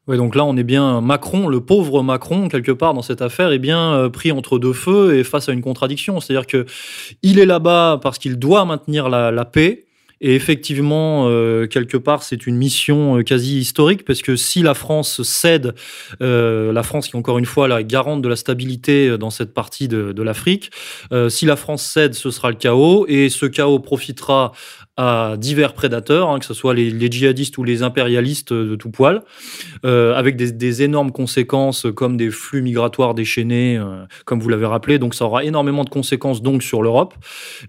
Oui, 0.08 0.18
donc 0.18 0.36
là, 0.36 0.44
on 0.44 0.58
est 0.58 0.66
bien 0.66 1.00
Macron, 1.00 1.48
le 1.48 1.62
pauvre 1.62 2.04
Macron, 2.04 2.50
quelque 2.50 2.74
part 2.74 2.94
dans 2.94 3.02
cette 3.02 3.22
affaire, 3.22 3.54
est 3.54 3.60
bien 3.60 3.94
euh, 3.94 4.10
pris 4.10 4.34
entre 4.34 4.60
deux 4.60 4.74
feux 4.74 5.16
et 5.16 5.24
face 5.24 5.48
à 5.48 5.54
une 5.54 5.62
contradiction. 5.62 6.20
C'est-à-dire 6.20 6.46
que 6.46 6.66
il 7.22 7.40
est 7.40 7.46
là-bas 7.46 8.00
parce 8.02 8.20
qu'il 8.20 8.38
doit 8.38 8.66
maintenir 8.66 9.08
la 9.08 9.46
paix, 9.46 9.86
et 10.24 10.36
effectivement, 10.36 11.26
euh, 11.28 11.68
quelque 11.68 11.98
part, 11.98 12.24
c'est 12.24 12.48
une 12.48 12.56
mission 12.56 13.18
euh, 13.18 13.24
quasi 13.24 13.60
historique 13.60 14.06
parce 14.06 14.22
que 14.22 14.38
si 14.38 14.62
la 14.62 14.74
France 14.74 15.22
cède, 15.22 15.76
euh, 16.22 16.72
la 16.72 16.82
France 16.82 17.10
qui 17.10 17.18
encore 17.18 17.40
une 17.40 17.46
fois 17.46 17.68
la 17.68 17.84
garante 17.84 18.22
de 18.22 18.30
la 18.30 18.38
stabilité 18.38 19.18
dans 19.18 19.30
cette 19.30 19.54
partie 19.54 19.90
de, 19.90 20.14
de 20.14 20.24
l'Afrique, 20.24 20.72
si 21.28 21.46
la 21.46 21.58
France 21.58 21.84
cède, 21.84 22.14
ce 22.14 22.32
sera 22.32 22.50
le 22.50 22.56
chaos 22.56 23.06
et 23.10 23.28
ce 23.28 23.46
chaos 23.46 23.80
profitera 23.80 24.54
à 24.96 25.36
divers 25.38 25.74
prédateurs, 25.74 26.30
hein, 26.30 26.40
que 26.40 26.46
ce 26.46 26.54
soit 26.54 26.74
les, 26.74 27.12
djihadistes 27.12 27.58
ou 27.58 27.64
les 27.64 27.82
impérialistes 27.82 28.54
de 28.54 28.76
tout 28.76 28.92
poil, 28.92 29.24
euh, 29.86 30.14
avec 30.16 30.36
des, 30.36 30.84
énormes 30.84 31.12
conséquences 31.12 31.88
comme 31.96 32.18
des 32.18 32.30
flux 32.30 32.62
migratoires 32.62 33.14
déchaînés, 33.14 33.78
euh, 33.78 34.06
comme 34.26 34.40
vous 34.40 34.50
l'avez 34.50 34.66
rappelé. 34.66 35.00
Donc 35.00 35.16
ça 35.16 35.26
aura 35.26 35.44
énormément 35.44 35.84
de 35.84 35.90
conséquences 35.90 36.42
donc 36.42 36.64
sur 36.64 36.82
l'Europe. 36.84 37.16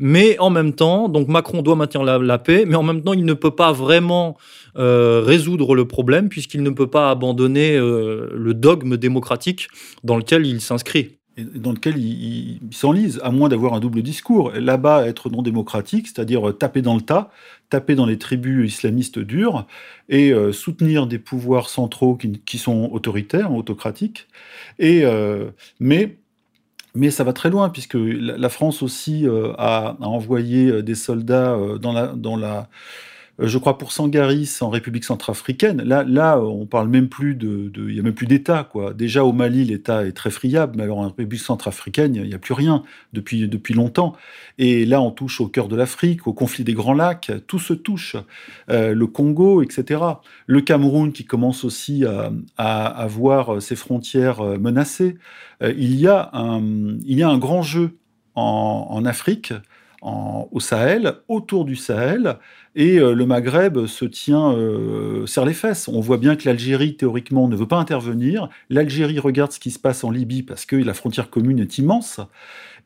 Mais 0.00 0.38
en 0.38 0.50
même 0.50 0.74
temps, 0.74 1.08
donc 1.08 1.28
Macron 1.28 1.62
doit 1.62 1.76
maintenir 1.76 2.04
la, 2.04 2.38
paix, 2.38 2.64
mais 2.66 2.76
en 2.76 2.82
même 2.82 3.02
temps 3.02 3.12
il 3.12 3.24
ne 3.24 3.34
peut 3.34 3.54
pas 3.54 3.72
vraiment 3.72 4.36
euh, 4.76 5.22
résoudre 5.24 5.76
le 5.76 5.86
problème 5.86 6.28
puisqu'il 6.28 6.62
ne 6.62 6.70
peut 6.70 6.88
pas 6.88 7.10
abandonner 7.10 7.76
euh, 7.76 8.28
le 8.34 8.54
dogme 8.54 8.96
démocratique 8.96 9.68
dans 10.02 10.16
lequel 10.16 10.46
il 10.46 10.60
s'inscrit 10.60 11.18
dans 11.36 11.72
lequel 11.72 11.98
il, 11.98 12.60
s'enlise, 12.70 13.20
à 13.22 13.30
moins 13.30 13.48
d'avoir 13.48 13.74
un 13.74 13.80
double 13.80 14.02
discours. 14.02 14.52
Là-bas, 14.52 15.06
être 15.06 15.30
non 15.30 15.42
démocratique, 15.42 16.08
c'est-à-dire 16.08 16.56
taper 16.56 16.82
dans 16.82 16.94
le 16.94 17.00
tas, 17.00 17.30
taper 17.70 17.94
dans 17.94 18.06
les 18.06 18.18
tribus 18.18 18.72
islamistes 18.72 19.18
dures 19.18 19.66
et 20.08 20.32
euh, 20.32 20.52
soutenir 20.52 21.06
des 21.06 21.18
pouvoirs 21.18 21.68
centraux 21.68 22.16
qui, 22.16 22.58
sont 22.58 22.88
autoritaires, 22.92 23.52
autocratiques. 23.52 24.28
Et, 24.78 25.04
euh, 25.04 25.50
mais, 25.80 26.16
mais 26.94 27.10
ça 27.10 27.24
va 27.24 27.32
très 27.32 27.50
loin, 27.50 27.68
puisque 27.68 27.96
la, 27.96 28.48
France 28.48 28.82
aussi 28.82 29.26
euh, 29.26 29.52
a, 29.58 29.96
envoyé 30.00 30.82
des 30.82 30.94
soldats 30.94 31.58
dans 31.80 31.92
la, 31.92 32.12
euh, 32.14 32.62
je 33.40 33.58
crois 33.58 33.78
pour 33.78 33.90
Sangaris 33.90 34.58
en 34.60 34.70
République 34.70 35.04
centrafricaine, 35.04 35.82
là, 35.82 36.04
là, 36.04 36.38
on 36.40 36.66
parle 36.66 36.88
même 36.88 37.08
plus 37.08 37.34
de, 37.34 37.70
il 37.88 37.94
y 37.94 37.98
a 37.98 38.02
même 38.02 38.14
plus 38.14 38.28
d'État, 38.28 38.68
quoi. 38.70 38.94
Déjà 38.94 39.24
au 39.24 39.32
Mali, 39.32 39.64
l'État 39.64 40.06
est 40.06 40.12
très 40.12 40.30
friable, 40.30 40.74
mais 40.76 40.84
alors 40.84 40.98
en 40.98 41.08
République 41.08 41.40
centrafricaine, 41.40 42.14
il 42.14 42.22
n'y 42.22 42.34
a 42.34 42.38
plus 42.38 42.54
rien 42.54 42.84
depuis 43.12 43.48
depuis 43.48 43.74
longtemps. 43.74 44.14
Et 44.58 44.86
là, 44.86 45.00
on 45.00 45.10
touche 45.10 45.40
au 45.40 45.48
cœur 45.48 45.66
de 45.66 45.74
l'Afrique, 45.74 46.28
au 46.28 46.32
conflit 46.32 46.62
des 46.62 46.74
Grands 46.74 46.94
Lacs, 46.94 47.32
tout 47.48 47.58
se 47.58 47.74
touche. 47.74 48.16
Euh, 48.70 48.94
le 48.94 49.06
Congo, 49.08 49.62
etc. 49.62 50.00
Le 50.46 50.60
Cameroun 50.60 51.12
qui 51.12 51.24
commence 51.24 51.64
aussi 51.64 52.04
à, 52.56 53.06
voir 53.08 53.60
ses 53.60 53.76
frontières 53.76 54.40
euh, 54.40 54.58
menacées. 54.58 55.16
il 55.60 55.96
y 55.96 56.06
a 56.06 56.30
un, 56.32 56.62
il 57.04 57.18
y 57.18 57.22
a 57.22 57.28
un 57.28 57.38
grand 57.38 57.62
jeu 57.62 57.96
en 58.36 59.04
Afrique 59.04 59.52
au 60.04 60.60
Sahel, 60.60 61.14
autour 61.28 61.64
du 61.64 61.76
Sahel, 61.76 62.38
et 62.76 62.98
euh, 62.98 63.14
le 63.14 63.24
Maghreb 63.24 63.86
se 63.86 64.04
tient, 64.04 64.52
euh, 64.52 65.26
serre 65.26 65.44
les 65.44 65.54
fesses. 65.54 65.88
On 65.88 66.00
voit 66.00 66.18
bien 66.18 66.36
que 66.36 66.46
l'Algérie, 66.46 66.96
théoriquement, 66.96 67.48
ne 67.48 67.56
veut 67.56 67.68
pas 67.68 67.78
intervenir. 67.78 68.48
L'Algérie 68.68 69.18
regarde 69.18 69.52
ce 69.52 69.60
qui 69.60 69.70
se 69.70 69.78
passe 69.78 70.04
en 70.04 70.10
Libye 70.10 70.42
parce 70.42 70.66
que 70.66 70.76
la 70.76 70.92
frontière 70.92 71.30
commune 71.30 71.60
est 71.60 71.78
immense. 71.78 72.20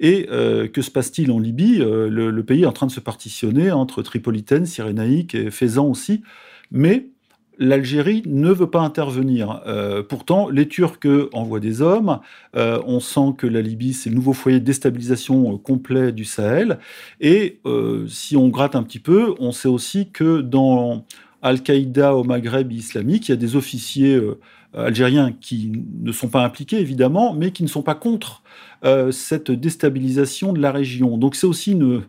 Et 0.00 0.28
euh, 0.30 0.68
que 0.68 0.82
se 0.82 0.90
passe-t-il 0.90 1.32
en 1.32 1.38
Libye? 1.38 1.78
Le, 1.78 2.08
le, 2.08 2.44
pays 2.44 2.62
est 2.62 2.66
en 2.66 2.72
train 2.72 2.86
de 2.86 2.92
se 2.92 3.00
partitionner 3.00 3.72
entre 3.72 4.02
Tripolitaine, 4.02 4.66
Cyrénaïque 4.66 5.34
et 5.34 5.50
Faisan 5.50 5.86
aussi. 5.86 6.22
Mais 6.70 7.08
l'Algérie 7.58 8.22
ne 8.26 8.50
veut 8.50 8.70
pas 8.70 8.80
intervenir. 8.80 9.62
Euh, 9.66 10.02
pourtant, 10.02 10.48
les 10.48 10.68
Turcs 10.68 10.98
envoient 11.32 11.60
des 11.60 11.82
hommes. 11.82 12.20
Euh, 12.56 12.80
on 12.86 13.00
sent 13.00 13.34
que 13.36 13.46
la 13.46 13.60
Libye, 13.60 13.92
c'est 13.92 14.10
le 14.10 14.16
nouveau 14.16 14.32
foyer 14.32 14.60
de 14.60 14.64
déstabilisation 14.64 15.54
euh, 15.54 15.56
complet 15.58 16.12
du 16.12 16.24
Sahel. 16.24 16.78
Et 17.20 17.60
si 18.08 18.36
on 18.36 18.48
gratte 18.48 18.76
un 18.76 18.82
petit 18.82 19.00
peu, 19.00 19.34
on 19.38 19.52
sait 19.52 19.68
aussi 19.68 20.10
que 20.10 20.40
dans 20.40 21.04
Al-Qaïda 21.42 22.14
au 22.14 22.24
Maghreb 22.24 22.72
islamique, 22.72 23.28
il 23.28 23.32
y 23.32 23.34
a 23.34 23.36
des 23.36 23.56
officiers 23.56 24.20
algériens 24.74 25.32
qui 25.32 25.72
ne 26.00 26.12
sont 26.12 26.28
pas 26.28 26.44
impliqués, 26.44 26.78
évidemment, 26.80 27.34
mais 27.34 27.50
qui 27.50 27.62
ne 27.62 27.68
sont 27.68 27.82
pas 27.82 27.94
contre 27.94 28.42
euh, 28.84 29.10
cette 29.10 29.50
déstabilisation 29.50 30.52
de 30.52 30.60
la 30.60 30.70
région. 30.70 31.18
Donc 31.18 31.34
c'est 31.34 31.48
aussi 31.48 31.72
une... 31.72 32.02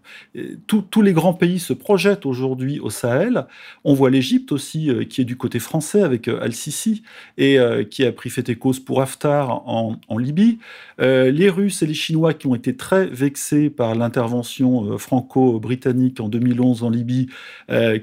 tous 0.68 1.02
les 1.02 1.14
grands 1.14 1.34
pays 1.34 1.58
se 1.58 1.74
projettent 1.74 2.28
aujourd'hui 2.28 2.80
au 2.80 2.92
Sahel. 2.92 3.48
On 3.84 3.96
voit 3.96 4.12
l'Égypte 4.12 4.52
aussi 4.52 4.92
euh, 4.92 5.04
qui 5.04 5.22
est 5.22 5.26
du 5.26 5.36
côté 5.36 5.58
français 5.58 6.04
avec 6.04 6.28
euh, 6.28 6.40
Al-Sisi 6.44 7.02
et 7.40 7.58
qui 7.90 8.06
a 8.06 8.12
pris 8.12 8.30
fait 8.30 8.48
et 8.50 8.56
cause 8.56 8.80
pour 8.80 9.02
Haftar 9.02 9.68
en, 9.68 9.98
Libye. 10.18 10.60
les 11.00 11.50
Russes 11.50 11.82
et 11.82 11.88
les 11.88 11.94
Chinois 11.94 12.34
qui 12.34 12.48
ont 12.48 12.56
été 12.56 12.76
très 12.76 13.06
vexés 13.08 13.70
par 13.70 13.96
l'intervention 13.96 14.98
franco-britannique 14.98 16.20
en 16.20 16.28
2011 16.28 16.84
en 16.84 16.90
Libye, 16.90 17.28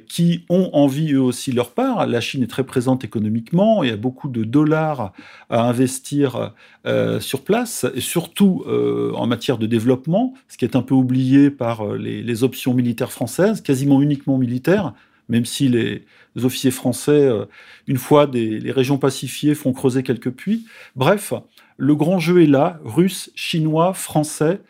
qui 0.08 0.44
ont 0.48 0.70
envie 0.72 1.12
eux 1.12 1.20
aussi 1.20 1.52
leur 1.52 1.72
part. 1.72 2.06
La 2.06 2.20
Chine 2.20 2.42
est 2.42 2.48
très 2.48 2.64
présente 2.64 3.04
économiquement, 3.04 3.84
y 3.84 3.90
a 3.90 3.96
beaucoup 3.96 4.28
de 4.28 4.44
dollars 4.44 5.12
à 5.50 5.68
investir 5.68 6.52
sur 7.20 7.42
place 7.42 7.86
et 7.94 8.00
surtout 8.00 8.55
euh, 8.66 9.12
en 9.14 9.26
matière 9.26 9.58
de 9.58 9.66
développement, 9.66 10.34
ce 10.48 10.56
qui 10.56 10.64
est 10.64 10.76
un 10.76 10.82
peu 10.82 10.94
oublié 10.94 11.50
par 11.50 11.86
euh, 11.86 11.96
les, 11.96 12.44
options 12.44 12.74
militaires 12.74 13.12
françaises, 13.12 13.60
quasiment 13.60 14.02
uniquement 14.02 14.38
militaires, 14.38 14.94
même 15.28 15.44
si 15.44 15.68
les, 15.68 16.04
officiers 16.42 16.70
français, 16.70 17.26
euh, 17.26 17.46
une 17.86 17.98
fois 17.98 18.26
des, 18.26 18.60
les 18.60 18.72
régions 18.72 18.98
pacifiées, 18.98 19.54
font 19.54 19.72
creuser 19.72 20.02
quelques 20.02 20.30
puits. 20.30 20.66
Bref, 20.94 21.32
le 21.76 21.94
grand 21.94 22.18
jeu 22.18 22.42
est 22.42 22.46
là, 22.46 22.80
russe, 22.84 23.30
chinois, 23.34 23.94
français. 23.94 24.60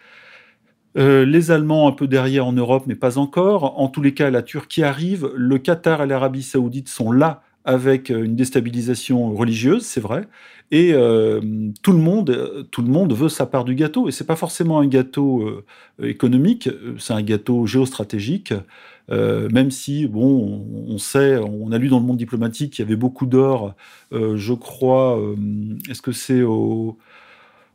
Les 0.99 1.51
Allemands 1.51 1.89
un 1.89 1.93
peu 1.93 2.07
derrière 2.07 2.47
en 2.47 2.55
Europe, 2.55 2.85
mais 2.87 2.95
pas 2.95 3.19
encore. 3.19 3.79
En 3.79 3.89
tous 3.89 4.01
les 4.01 4.15
cas, 4.15 4.31
la 4.31 4.41
Turquie 4.41 4.83
arrive. 4.83 5.31
Le 5.37 5.59
Qatar 5.59 6.03
et 6.03 6.07
l'Arabie 6.07 6.43
saoudite 6.43 6.89
sont 6.89 7.13
là 7.13 7.43
avec 7.67 8.11
euh, 8.11 8.25
une 8.25 8.37
déstabilisation 8.37 9.35
religieuse, 9.35 9.85
c'est 9.85 10.01
vrai, 10.01 10.27
et 10.71 10.93
euh, 10.95 11.41
tout 11.83 11.93
le 11.93 11.99
monde, 11.99 12.67
tout 12.71 12.83
le 12.83 12.89
monde 12.89 13.13
veut 13.13 13.29
sa 13.29 13.47
part 13.47 13.65
du 13.65 13.75
gâteau. 13.75 14.09
Et 14.09 14.13
c'est 14.13 14.27
pas 14.27 14.37
forcément 14.37 14.81
un 14.81 14.87
gâteau 14.87 15.43
euh, 15.43 15.65
économique, 16.09 16.69
c'est 16.99 17.13
un 17.13 17.23
gâteau 17.23 17.67
géostratégique. 17.67 18.53
Euh, 19.11 19.49
même 19.51 19.71
si, 19.71 20.07
bon, 20.07 20.67
on, 20.89 20.99
sait, 20.99 21.37
on 21.39 21.71
a 21.73 21.79
lu 21.79 21.89
dans 21.89 22.01
le 22.01 22.05
monde 22.07 22.17
diplomatique 22.17 22.73
qu'il 22.75 22.85
y 22.85 22.89
avait 22.89 22.97
beaucoup 22.97 23.27
d'or. 23.27 23.75
Euh, 24.13 24.37
je 24.37 24.53
crois, 24.53 25.19
euh, 25.21 25.37
est-ce 25.89 26.03
que 26.03 26.13
c'est 26.13 26.43
au 26.43 26.99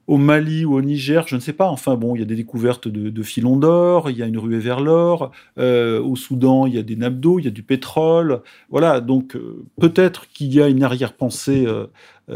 au 0.08 0.18
Mali 0.18 0.66
ou 0.66 0.76
au 0.76 0.82
Niger, 0.82 1.28
je 1.28 1.36
ne 1.36 1.40
sais 1.40 1.54
pas. 1.54 1.68
Enfin 1.68 1.96
bon, 1.96 2.16
il 2.16 2.20
y 2.20 2.22
a 2.22 2.26
des 2.26 2.36
découvertes 2.36 2.88
de, 2.88 3.24
filons 3.24 3.58
d'or, 3.58 4.10
il 4.10 4.18
y 4.18 4.24
a 4.24 4.26
une 4.26 4.38
ruée 4.38 4.60
vers 4.60 4.80
l'or. 4.80 5.32
Euh, 5.58 6.02
au 6.02 6.16
Soudan, 6.16 6.66
il 6.66 6.76
y 6.76 6.78
a 6.78 6.84
des 6.84 6.96
nappes 6.96 7.20
d'eau, 7.20 7.40
il 7.40 7.46
y 7.46 7.48
a 7.48 7.52
du 7.52 7.64
pétrole. 7.64 8.42
Voilà, 8.70 9.00
donc 9.02 9.36
euh, 9.36 9.64
peut-être 9.80 10.28
qu'il 10.30 10.54
y 10.54 10.62
a 10.62 10.68
une 10.68 10.84
arrière-pensée 10.84 11.66
euh 11.68 11.88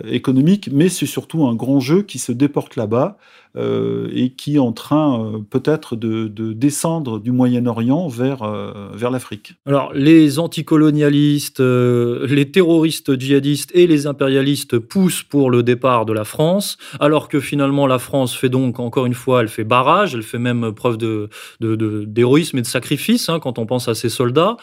économique, 0.08 0.70
mais 0.72 0.90
c'est 0.90 1.06
surtout 1.06 1.46
un 1.46 1.56
grand 1.56 1.80
jeu 1.80 2.02
qui 2.02 2.20
se 2.20 2.32
déporte 2.32 2.76
là-bas 2.76 3.18
euh, 3.58 4.10
et 4.14 4.32
qui 4.32 4.56
est 4.56 4.60
en 4.60 4.74
train 4.74 5.20
euh, 5.20 5.38
peut-être 5.50 5.96
de, 5.96 6.28
de, 6.28 6.52
descendre 6.54 7.20
du 7.20 7.32
Moyen-Orient 7.32 8.08
vers, 8.08 8.44
euh, 8.44 8.90
vers 8.94 9.12
l'Afrique. 9.12 9.54
Alors 9.66 9.94
les 9.94 10.40
anticolonialistes, 10.40 11.62
euh, 11.62 12.28
les 12.28 12.52
terroristes 12.52 13.18
djihadistes 13.18 13.72
et 13.74 13.88
les 13.88 14.08
impérialistes 14.08 14.78
poussent 14.78 15.24
pour 15.24 15.50
le 15.50 15.64
départ 15.64 16.06
de 16.06 16.12
la 16.12 16.26
France, 16.26 16.78
alors 17.00 17.30
que 17.30 17.40
finalement 17.40 17.88
la 17.88 18.00
France 18.00 18.36
fait 18.36 18.50
donc, 18.50 18.80
encore 18.80 19.06
une 19.06 19.14
fois, 19.14 19.42
elle 19.42 19.48
fait 19.48 19.64
barrage, 19.64 20.16
elle 20.16 20.24
fait 20.24 20.40
même 20.40 20.74
preuve 20.74 20.98
d'héroïsme 20.98 22.52
de, 22.52 22.56
de, 22.56 22.60
et 22.60 22.62
de 22.62 22.68
sacrifice 22.68 23.30
hein, 23.30 23.40
quand 23.40 23.58
on 23.58 23.66
pense 23.66 23.88
à 23.88 23.96
ses 23.96 24.10
soldats, 24.10 24.58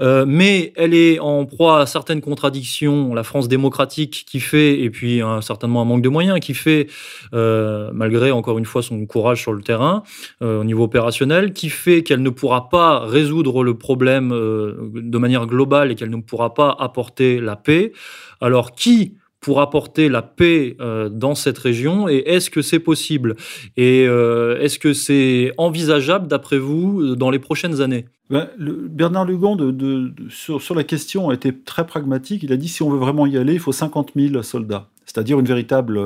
euh, 0.00 0.24
mais 0.26 0.72
elle 0.76 0.92
est 0.92 1.18
en 1.18 1.46
proie 1.46 1.80
à 1.80 1.86
certaines 1.86 2.20
contradictions, 2.20 3.14
la 3.14 3.22
France 3.22 3.48
démocratique 3.48 4.26
qui 4.28 4.40
fait, 4.40 4.63
et 4.72 4.90
puis 4.90 5.20
un, 5.20 5.40
certainement 5.40 5.82
un 5.82 5.84
manque 5.84 6.02
de 6.02 6.08
moyens, 6.08 6.40
qui 6.40 6.54
fait, 6.54 6.88
euh, 7.34 7.90
malgré 7.92 8.30
encore 8.30 8.58
une 8.58 8.64
fois 8.64 8.82
son 8.82 9.04
courage 9.06 9.42
sur 9.42 9.52
le 9.52 9.62
terrain 9.62 10.02
euh, 10.42 10.60
au 10.60 10.64
niveau 10.64 10.84
opérationnel, 10.84 11.52
qui 11.52 11.68
fait 11.68 12.02
qu'elle 12.02 12.22
ne 12.22 12.30
pourra 12.30 12.68
pas 12.68 13.00
résoudre 13.00 13.64
le 13.64 13.74
problème 13.74 14.32
euh, 14.32 14.90
de 14.94 15.18
manière 15.18 15.46
globale 15.46 15.92
et 15.92 15.94
qu'elle 15.94 16.10
ne 16.10 16.20
pourra 16.20 16.54
pas 16.54 16.76
apporter 16.78 17.40
la 17.40 17.56
paix. 17.56 17.92
Alors 18.40 18.72
qui 18.72 19.14
pour 19.44 19.60
apporter 19.60 20.08
la 20.08 20.22
paix 20.22 20.74
euh, 20.80 21.10
dans 21.10 21.34
cette 21.34 21.58
région 21.58 22.08
Et 22.08 22.22
est-ce 22.24 22.48
que 22.48 22.62
c'est 22.62 22.78
possible 22.78 23.36
Et 23.76 24.06
euh, 24.08 24.58
est-ce 24.58 24.78
que 24.78 24.94
c'est 24.94 25.52
envisageable, 25.58 26.28
d'après 26.28 26.56
vous, 26.56 27.14
dans 27.14 27.28
les 27.28 27.38
prochaines 27.38 27.82
années? 27.82 28.06
Ben, 28.30 28.48
Bernard 28.58 29.26
Lugan, 29.26 29.54
de, 29.54 30.14
sur, 30.30 30.62
sur, 30.62 30.74
la 30.74 30.82
question, 30.82 31.28
a 31.28 31.34
été 31.34 31.54
très 31.54 31.86
pragmatique. 31.86 32.42
Il 32.42 32.54
a 32.54 32.56
dit 32.56 32.68
si 32.68 32.82
on 32.82 32.88
veut 32.88 32.96
vraiment 32.96 33.26
y 33.26 33.36
aller, 33.36 33.52
il 33.52 33.60
faut 33.60 33.70
50 33.70 34.12
000 34.16 34.42
soldats. 34.42 34.88
C'est-à-dire 35.04 35.38
une 35.38 35.44
véritable, 35.44 36.00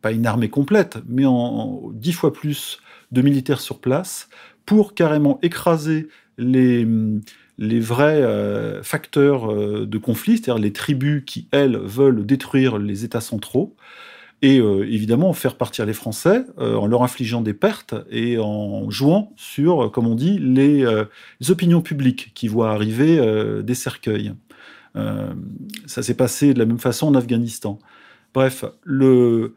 pas 0.00 0.10
une 0.10 0.24
armée 0.24 0.48
complète, 0.48 0.96
mais 1.10 1.26
en, 1.26 1.90
dix 1.92 2.14
fois 2.14 2.32
plus 2.32 2.80
de 3.12 3.20
militaires 3.20 3.60
sur 3.60 3.80
place 3.80 4.30
pour 4.64 4.94
carrément 4.94 5.38
écraser 5.42 6.08
les, 6.38 6.88
les 7.60 7.78
vrais 7.78 8.22
euh, 8.22 8.82
facteurs 8.82 9.52
euh, 9.52 9.86
de 9.86 9.98
conflit, 9.98 10.38
c'est-à-dire 10.38 10.58
les 10.58 10.72
tribus 10.72 11.22
qui, 11.26 11.46
elles, 11.52 11.76
veulent 11.76 12.24
détruire 12.24 12.78
les 12.78 13.04
États 13.04 13.20
centraux, 13.20 13.76
et 14.40 14.58
euh, 14.58 14.90
évidemment 14.90 15.34
faire 15.34 15.56
partir 15.56 15.84
les 15.84 15.92
Français 15.92 16.46
en 16.56 16.86
leur 16.86 17.02
infligeant 17.02 17.42
des 17.42 17.52
pertes 17.52 17.94
et 18.10 18.38
en 18.38 18.88
jouant 18.88 19.34
sur, 19.36 19.92
comme 19.92 20.06
on 20.06 20.14
dit, 20.14 20.38
les, 20.38 20.86
opinions 21.50 21.82
publiques 21.82 22.32
qui 22.34 22.48
voient 22.48 22.70
arriver 22.70 23.20
des 23.62 23.74
cercueils. 23.74 24.32
ça 25.84 26.02
s'est 26.02 26.14
passé 26.14 26.54
de 26.54 26.58
la 26.58 26.64
même 26.64 26.78
façon 26.78 27.08
en 27.08 27.14
Afghanistan. 27.14 27.78
Bref, 28.32 28.64
le, 28.82 29.52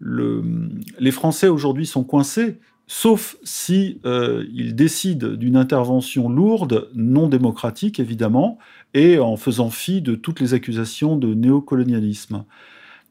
les 0.00 1.10
Français 1.10 1.48
aujourd'hui 1.48 1.86
sont 1.86 2.04
coincés 2.04 2.60
sauf 2.92 3.36
si 3.44 4.00
euh, 4.04 4.44
il 4.52 4.74
décide 4.74 5.36
d'une 5.36 5.56
intervention 5.56 6.28
lourde, 6.28 6.90
non 6.92 7.28
démocratique 7.28 8.00
évidemment, 8.00 8.58
et 8.94 9.20
en 9.20 9.36
faisant 9.36 9.70
fi 9.70 10.02
de 10.02 10.16
toutes 10.16 10.40
les 10.40 10.54
accusations 10.54 11.14
de 11.14 11.32
néocolonialisme. 11.32 12.44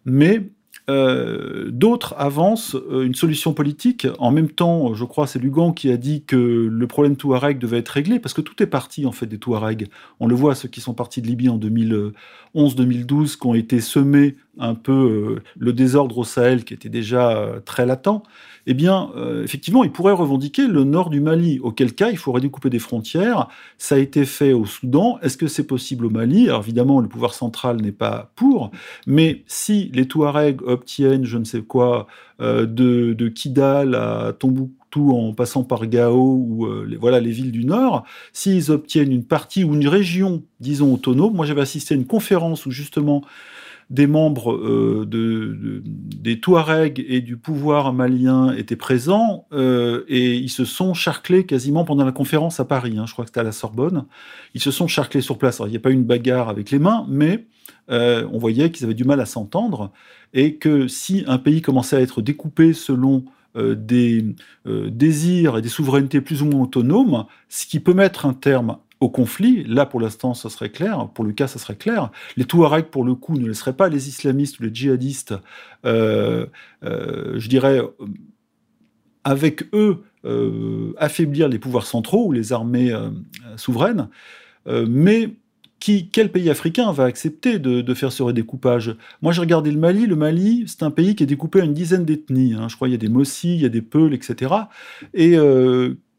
Mais 0.04 0.50
euh, 0.89 1.70
d'autres 1.72 2.13
avancent 2.18 2.76
euh, 2.76 3.06
une 3.06 3.15
solution 3.15 3.54
politique. 3.54 4.06
En 4.18 4.32
même 4.32 4.50
temps, 4.50 4.94
je 4.96 5.06
crois, 5.06 5.28
c'est 5.28 5.39
Lugan 5.39 5.72
qui 5.72 5.89
a 5.92 5.98
dit 5.98 6.26
que 6.26 6.36
le 6.36 6.88
problème 6.88 7.15
Touareg 7.15 7.58
devait 7.58 7.78
être 7.78 7.88
réglé, 7.88 8.20
parce 8.20 8.34
que 8.34 8.42
tout 8.42 8.62
est 8.62 8.68
parti 8.68 9.06
en 9.06 9.13
fait 9.13 9.28
des 9.28 9.38
Touaregs. 9.38 9.88
On 10.20 10.28
le 10.28 10.36
voit, 10.36 10.56
ceux 10.56 10.68
qui 10.68 10.82
sont 10.82 10.94
partis 10.94 11.22
de 11.22 11.28
Libye 11.28 11.48
en 11.48 11.58
2011-2012, 11.58 13.38
qui 13.38 13.48
ont 13.48 13.54
été 13.54 13.80
semés 13.80 14.36
un 14.60 14.76
peu 14.76 15.39
le 15.58 15.74
désordre 15.74 16.17
au 16.17 16.24
Sahel, 16.24 16.63
qui 16.63 16.74
était 16.74 16.89
déjà 16.89 17.62
très 17.65 17.86
latent 17.86 18.24
eh 18.72 18.76
bien, 18.76 19.10
euh, 19.15 19.43
effectivement, 19.43 19.84
il 19.84 19.91
pourrait 19.91 20.13
revendiquer 20.13 20.67
le 20.67 20.84
nord 20.84 21.10
du 21.10 21.22
Mali, 21.22 21.60
auquel 21.60 21.95
cas 21.95 22.12
il 22.12 22.17
faudrait 22.17 22.41
découper 22.41 22.69
des 22.69 22.78
frontières. 22.78 23.48
Ça 23.80 23.95
a 23.95 23.98
été 23.98 24.26
fait 24.26 24.54
au 24.54 24.65
Soudan. 24.65 25.17
Est-ce 25.24 25.38
que 25.38 25.48
c'est 25.48 25.65
possible 25.65 26.06
au 26.06 26.12
Mali? 26.12 26.50
Alors 26.50 26.62
évidemment, 26.62 27.00
le 27.00 27.08
pouvoir 27.08 27.34
central 27.34 27.78
n'est 27.82 27.91
pas 27.91 28.32
pour, 28.36 28.69
mais 29.08 29.43
si 29.48 29.89
les 29.93 30.08
Touaregs 30.08 30.62
obtiennent, 30.62 31.26
je 31.26 31.39
ne 31.39 31.45
sais 31.45 31.62
quoi, 31.62 32.06
euh, 32.41 32.67
de, 32.67 33.28
Kidal 33.30 33.95
à 33.95 34.34
Tombouctou 34.38 35.13
en 35.13 35.34
passant 35.34 35.63
par 35.63 35.88
Gao 35.88 36.36
ou 36.36 36.65
euh, 36.67 36.86
les, 36.88 36.95
voilà 36.95 37.19
les 37.19 37.32
villes 37.32 37.52
du 37.52 37.65
Nord, 37.65 38.06
s'ils 38.34 38.69
obtiennent 38.69 39.12
une 39.12 39.26
partie 39.26 39.63
ou 39.63 39.74
une 39.74 39.88
région, 39.88 40.43
disons 40.60 40.93
autonome, 40.93 41.34
moi 41.34 41.48
j'avais 41.48 41.62
assisté 41.62 41.95
à 41.95 41.98
une 41.98 42.06
conférence 42.06 42.67
où 42.67 42.72
justement 42.72 43.24
des 43.89 44.06
membres 44.06 44.54
euh, 44.54 45.06
de, 45.08 45.82
des 45.84 46.39
Touaregs 46.39 47.04
et 47.08 47.21
du 47.21 47.38
pouvoir 47.38 47.91
malien 47.91 48.54
étaient 48.54 48.75
présents 48.75 49.47
euh, 49.52 50.04
et 50.08 50.36
ils 50.36 50.49
se 50.49 50.63
sont 50.63 50.93
charclés 50.93 51.45
quasiment 51.45 51.86
pendant 51.86 52.06
la 52.06 52.12
conférence 52.12 52.60
à 52.60 52.65
Paris. 52.65 52.97
Hein, 52.97 53.06
je 53.08 53.13
crois 53.13 53.25
que 53.25 53.30
c'était 53.30 53.39
à 53.39 53.43
la 53.43 53.52
Sorbonne. 53.52 54.06
Ils 54.54 54.62
se 54.62 54.69
sont 54.69 54.88
charclés 54.88 55.21
sur 55.21 55.38
place. 55.39 55.62
il 55.65 55.71
n'y 55.71 55.78
a 55.78 55.80
pas 55.80 55.89
eu 55.89 55.93
une 55.93 56.04
bagarre 56.04 56.49
avec 56.49 56.69
les 56.69 56.78
mains, 56.78 57.06
mais 57.10 57.47
euh, 57.89 58.28
on 58.32 58.38
voyait 58.38 58.69
qu'ils 58.71 58.86
avaient 58.86 58.93
du 58.93 59.06
mal 59.06 59.19
à 59.21 59.25
s'entendre 59.25 59.91
et 60.34 60.56
que 60.56 60.88
si 60.88 61.23
un 61.25 61.39
pays 61.39 61.62
commençait 61.62 61.95
à 61.95 62.02
être 62.02 62.21
découpé 62.21 62.73
selon 62.73 63.25
des 63.56 64.23
désirs 64.65 65.58
et 65.58 65.62
des 65.63 65.69
souverainetés 65.69 66.21
plus 66.21 66.43
ou 66.43 66.45
moins 66.45 66.62
autonomes, 66.62 67.25
ce 67.49 67.65
qui 67.65 67.80
peut 67.80 67.95
mettre 67.95 68.28
un 68.28 68.34
terme 68.34 68.78
au 69.02 69.10
conflit. 69.10 69.64
Là, 69.64 69.86
pour 69.86 70.02
l'instant, 70.02 70.34
ça 70.34 70.50
serait 70.50 70.70
clair. 70.70 71.08
Pour 71.14 71.24
le 71.24 71.32
cas, 71.32 71.48
ça 71.48 71.60
serait 71.60 71.76
clair. 71.76 72.12
Les 72.38 72.46
Touaregs, 72.46 72.88
pour 72.88 73.04
le 73.04 73.16
coup, 73.16 73.38
ne 73.38 73.48
laisseraient 73.48 73.74
pas 73.74 73.90
les 73.90 74.10
islamistes 74.10 74.60
ou 74.60 74.64
les 74.64 74.74
djihadistes, 74.74 75.36
euh, 75.86 76.46
euh, 76.84 77.40
je 77.40 77.48
dirais, 77.48 77.82
avec 79.24 79.64
eux, 79.74 80.04
euh, 80.26 80.94
affaiblir 80.98 81.48
les 81.48 81.60
pouvoirs 81.60 81.86
centraux 81.86 82.28
ou 82.28 82.32
les 82.32 82.52
armées 82.52 82.94
souveraines. 83.56 84.10
mais 84.66 85.30
qui, 85.80 86.10
quel 86.10 86.30
pays 86.30 86.50
africain 86.50 86.92
va 86.92 87.06
accepter 87.06 87.58
de, 87.58 87.94
faire 87.94 88.12
ce 88.12 88.22
redécoupage? 88.22 88.98
Moi, 89.22 89.32
j'ai 89.32 89.40
regardé 89.40 89.72
le 89.72 89.80
Mali. 89.80 90.08
Le 90.08 90.18
Mali, 90.18 90.66
c'est 90.68 90.84
un 90.84 90.92
pays 90.92 91.16
qui 91.16 91.24
est 91.24 91.26
découpé 91.26 91.62
à 91.62 91.64
une 91.64 91.74
dizaine 91.74 92.04
d'ethnies. 92.04 92.54
Hein. 92.54 92.68
Je 92.68 92.76
crois 92.76 92.90
qu'il 92.90 92.96
y 92.96 92.96
a 92.96 93.00
des 93.00 93.08
Mossi, 93.08 93.56
il 93.56 93.62
y 93.62 93.66
a 93.66 93.70
des 93.70 93.82
Peuls, 93.82 94.14
etc. 94.14 94.54
Et 95.14 95.38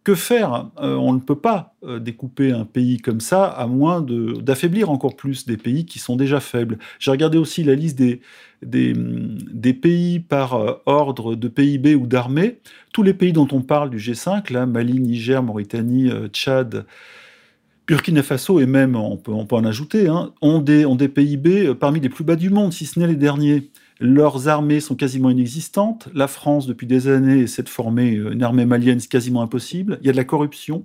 que 0.04 0.14
faire 0.14 0.70
euh, 0.80 0.94
On 0.94 1.12
ne 1.12 1.18
peut 1.18 1.38
pas 1.38 1.74
euh, 1.84 1.98
découper 1.98 2.52
un 2.52 2.64
pays 2.64 2.98
comme 2.98 3.20
ça 3.20 3.44
à 3.44 3.66
moins 3.66 4.00
d'affaiblir 4.00 4.90
encore 4.90 5.16
plus 5.16 5.46
des 5.46 5.56
pays 5.56 5.84
qui 5.84 5.98
sont 5.98 6.16
déjà 6.16 6.40
faibles. 6.40 6.78
J'ai 6.98 7.10
regardé 7.10 7.38
aussi 7.38 7.64
la 7.64 7.74
liste 7.74 7.98
des, 7.98 8.20
des, 8.62 9.74
pays 9.74 10.20
par 10.20 10.54
euh, 10.54 10.74
ordre 10.86 11.34
de 11.34 11.48
PIB 11.48 11.94
ou 11.94 12.06
d'armée. 12.06 12.60
Tous 12.92 13.02
les 13.02 13.14
pays 13.14 13.32
dont 13.32 13.48
on 13.52 13.60
parle 13.60 13.90
du 13.90 13.98
G5, 13.98 14.52
là, 14.52 14.66
Mali, 14.66 15.00
Niger, 15.00 15.42
Mauritanie, 15.42 16.10
Tchad, 16.32 16.86
Burkina 17.86 18.22
Faso 18.22 18.60
et 18.60 18.66
même, 18.66 18.96
on 18.96 19.16
peut, 19.16 19.32
en 19.32 19.64
ajouter, 19.64 20.08
hein, 20.08 20.32
ont 20.40 20.60
des 20.60 21.08
PIB 21.08 21.74
parmi 21.74 22.00
les 22.00 22.08
plus 22.08 22.24
bas 22.24 22.36
du 22.36 22.50
monde, 22.50 22.72
si 22.72 22.86
ce 22.86 22.98
n'est 22.98 23.06
les 23.06 23.16
derniers. 23.16 23.70
Leurs 24.00 24.48
armées 24.48 24.80
sont 24.80 24.96
quasiment 24.96 25.30
inexistantes. 25.30 26.08
La 26.14 26.26
France, 26.26 26.66
depuis 26.66 26.86
des 26.86 27.08
années, 27.08 27.40
essaie 27.40 27.62
de 27.62 27.68
former 27.68 28.12
une 28.12 28.42
armée 28.42 28.64
malienne, 28.64 28.98
c'est 28.98 29.10
quasiment 29.10 29.42
impossible. 29.42 29.98
Il 30.00 30.06
y 30.06 30.10
a 30.10 30.12
de 30.12 30.16
la 30.16 30.24
corruption. 30.24 30.84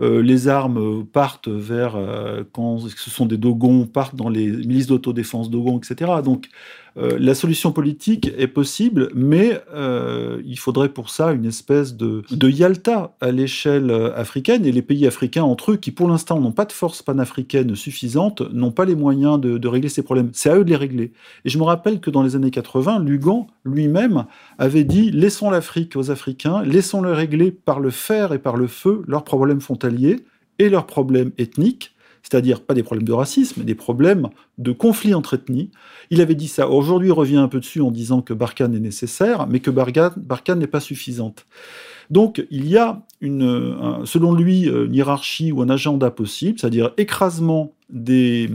Euh, 0.00 0.22
les 0.22 0.48
armes 0.48 1.06
partent 1.06 1.48
vers, 1.48 1.94
euh, 1.96 2.42
quand 2.52 2.80
ce 2.80 3.10
sont 3.10 3.26
des 3.26 3.38
dogons, 3.38 3.86
partent 3.86 4.16
dans 4.16 4.28
les 4.28 4.48
milices 4.48 4.88
d'autodéfense 4.88 5.50
dogons, 5.50 5.78
etc. 5.78 6.10
Donc 6.24 6.46
euh, 6.46 6.83
la 6.96 7.34
solution 7.34 7.72
politique 7.72 8.30
est 8.38 8.46
possible, 8.46 9.08
mais 9.14 9.60
il 10.44 10.58
faudrait 10.58 10.90
pour 10.90 11.10
ça 11.10 11.32
une 11.32 11.44
espèce 11.44 11.96
de, 11.96 12.22
de 12.30 12.48
Yalta 12.48 13.16
à 13.20 13.32
l'échelle 13.32 13.90
africaine, 14.14 14.64
et 14.64 14.72
les 14.72 14.82
pays 14.82 15.06
africains 15.06 15.42
entre 15.42 15.72
eux, 15.72 15.76
qui 15.76 15.90
pour 15.90 16.08
l'instant 16.08 16.40
n'ont 16.40 16.52
pas 16.52 16.64
de 16.64 16.72
force 16.72 17.02
panafricaine 17.02 17.74
suffisante, 17.74 18.42
n'ont 18.52 18.70
pas 18.70 18.84
les 18.84 18.94
moyens 18.94 19.40
de, 19.40 19.58
de 19.58 19.68
régler 19.68 19.88
ces 19.88 20.02
problèmes. 20.02 20.30
C'est 20.32 20.50
à 20.50 20.56
eux 20.56 20.64
de 20.64 20.70
les 20.70 20.76
régler. 20.76 21.12
Et 21.44 21.48
je 21.48 21.58
me 21.58 21.64
rappelle 21.64 22.00
que 22.00 22.10
dans 22.10 22.22
les 22.22 22.36
années 22.36 22.50
80, 22.50 23.00
Lugan 23.00 23.46
lui-même 23.64 24.26
avait 24.58 24.84
dit 24.84 25.10
laissons 25.10 25.50
l'Afrique 25.50 25.96
aux 25.96 26.10
Africains, 26.10 26.62
laissons-le 26.62 27.12
régler 27.12 27.50
par 27.50 27.80
le 27.80 27.90
fer 27.90 28.32
et 28.32 28.38
par 28.38 28.56
le 28.56 28.66
feu 28.66 29.02
leurs 29.06 29.24
problèmes 29.24 29.60
frontaliers 29.60 30.24
et 30.58 30.68
leurs 30.68 30.86
problèmes 30.86 31.32
ethniques, 31.38 31.93
c'est-à-dire 32.24 32.62
pas 32.62 32.72
des 32.72 32.82
problèmes 32.82 33.06
de 33.06 33.12
racisme, 33.12 33.56
mais 33.58 33.64
des 33.64 33.74
problèmes 33.74 34.30
de 34.56 34.72
conflit 34.72 35.14
entre 35.14 35.34
ethnies. 35.34 35.70
Il 36.10 36.22
avait 36.22 36.34
dit 36.34 36.48
ça. 36.48 36.68
Aujourd'hui, 36.68 37.08
il 37.08 37.12
revient 37.12 37.36
un 37.36 37.48
peu 37.48 37.60
dessus 37.60 37.82
en 37.82 37.90
disant 37.90 38.22
que 38.22 38.32
Barkhane 38.32 38.74
est 38.74 38.80
nécessaire, 38.80 39.46
mais 39.46 39.60
que 39.60 39.70
Barkhane 39.70 40.58
n'est 40.58 40.66
pas 40.66 40.80
suffisante. 40.80 41.46
Donc, 42.10 42.46
il 42.50 42.66
y 42.66 42.78
a, 42.78 43.02
une, 43.20 44.02
selon 44.04 44.32
lui, 44.32 44.62
une 44.64 44.94
hiérarchie 44.94 45.52
ou 45.52 45.60
un 45.60 45.68
agenda 45.68 46.10
possible, 46.10 46.58
c'est-à-dire 46.58 46.92
écrasement 46.96 47.72
des, 47.90 48.50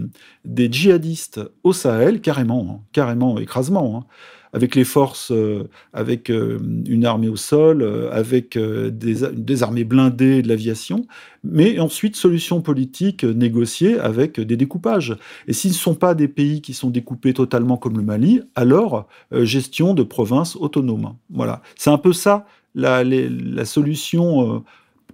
des 0.46 0.72
djihadistes 0.72 1.42
au 1.64 1.72
Sahel, 1.72 2.22
carrément, 2.22 2.68
hein, 2.70 2.86
carrément 2.92 3.38
écrasement. 3.38 4.00
Hein 4.00 4.06
avec 4.54 4.76
les 4.76 4.84
forces, 4.84 5.32
euh, 5.32 5.70
avec 5.94 6.30
euh, 6.30 6.60
une 6.88 7.06
armée 7.06 7.30
au 7.30 7.36
sol, 7.36 7.82
euh, 7.82 8.10
avec 8.12 8.58
des, 8.58 9.64
armées 9.64 9.84
blindées 9.84 10.42
de 10.42 10.48
l'aviation, 10.48 11.06
mais 11.44 11.80
ensuite 11.80 12.16
solution 12.16 12.62
politique 12.62 13.24
négociée 13.24 14.00
avec 14.00 14.40
des 14.40 14.58
découpages. 14.58 15.16
Et 15.48 15.54
s'ils 15.54 15.72
ne 15.72 15.76
sont 15.76 15.96
pas 15.96 16.16
des 16.16 16.28
pays 16.28 16.62
qui 16.62 16.74
sont 16.74 16.90
découpés 16.90 17.34
totalement 17.34 17.78
comme 17.78 17.98
le 17.98 18.04
Mali, 18.04 18.42
alors 18.56 19.08
gestion 19.32 19.94
de 19.94 20.04
provinces 20.04 20.56
autonomes. 20.56 21.16
Voilà, 21.30 21.62
c'est 21.76 21.90
un 21.90 21.98
peu 21.98 22.14
ça 22.14 22.46
la, 22.76 23.04
la 23.04 23.66
solution 23.66 24.64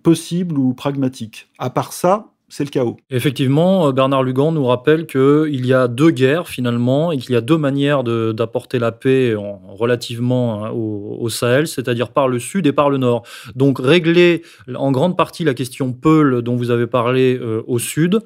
possible 0.03 0.57
ou 0.57 0.73
pragmatique. 0.73 1.49
À 1.57 1.69
part 1.69 1.93
ça, 1.93 2.31
c'est 2.55 2.63
le 2.63 2.69
chaos. 2.69 2.95
Effectivement, 3.09 3.89
euh, 3.89 3.91
Bernard 3.91 4.23
Lugan 4.23 4.53
nous 4.53 4.63
rappelle 4.63 5.07
qu'il 5.07 5.65
y 5.65 5.73
a 5.73 5.89
deux 5.89 6.09
guerres 6.09 6.47
finalement 6.47 7.11
et 7.11 7.17
qu'il 7.17 7.33
y 7.33 7.35
a 7.35 7.41
deux 7.41 7.57
manières 7.57 8.05
d'apporter 8.05 8.79
la 8.79 8.93
paix 8.93 9.35
relativement 9.67 10.63
hein, 10.63 10.71
au, 10.71 11.27
Sahel, 11.27 11.67
c'est-à-dire 11.67 12.11
par 12.11 12.29
le 12.29 12.39
sud 12.39 12.65
et 12.65 12.71
par 12.71 12.89
le 12.89 12.97
nord. 12.97 13.23
Donc 13.55 13.79
régler 13.79 14.41
en 14.73 14.93
grande 14.93 15.17
partie 15.17 15.43
la 15.43 15.53
question 15.53 15.91
Peul 15.91 16.41
dont 16.43 16.55
vous 16.55 16.71
avez 16.71 16.87
parlé 16.87 17.37
euh, 17.37 17.61
au 17.67 17.77
sud 17.77 18.19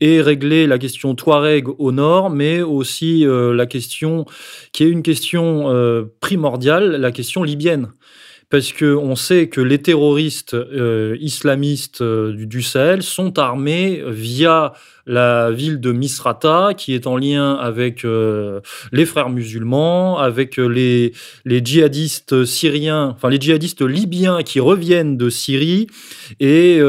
et 0.00 0.22
régler 0.22 0.66
la 0.66 0.78
question 0.78 1.14
Touareg 1.14 1.68
au 1.78 1.92
nord, 1.92 2.30
mais 2.30 2.62
aussi 2.62 3.26
euh, 3.26 3.52
la 3.52 3.66
question 3.66 4.24
qui 4.72 4.84
est 4.84 4.88
une 4.88 5.02
question 5.02 5.34
primordiale, 6.20 6.96
la 6.96 7.12
question 7.12 7.42
libyenne 7.42 7.88
parce 8.54 8.72
qu'on 8.72 9.16
sait 9.16 9.48
que 9.48 9.60
les 9.60 9.78
terroristes 9.78 10.54
euh, 10.54 11.16
islamistes 11.18 12.02
euh, 12.02 12.32
du, 12.46 12.62
Sahel 12.62 13.02
sont 13.02 13.40
armés 13.40 14.00
via 14.06 14.74
la 15.06 15.50
ville 15.50 15.80
de 15.80 15.90
Misrata, 15.90 16.72
qui 16.76 16.94
est 16.94 17.08
en 17.08 17.16
lien 17.16 17.54
avec 17.54 18.06
les 18.92 19.04
frères 19.04 19.28
musulmans, 19.28 20.18
avec 20.18 20.56
les, 20.56 21.12
djihadistes 21.44 22.44
syriens, 22.46 23.12
enfin 23.14 23.28
les 23.28 23.38
djihadistes 23.38 23.82
libyens 23.82 24.42
qui 24.42 24.60
reviennent 24.60 25.18
de 25.18 25.28
Syrie, 25.28 25.88
et, 26.40 26.80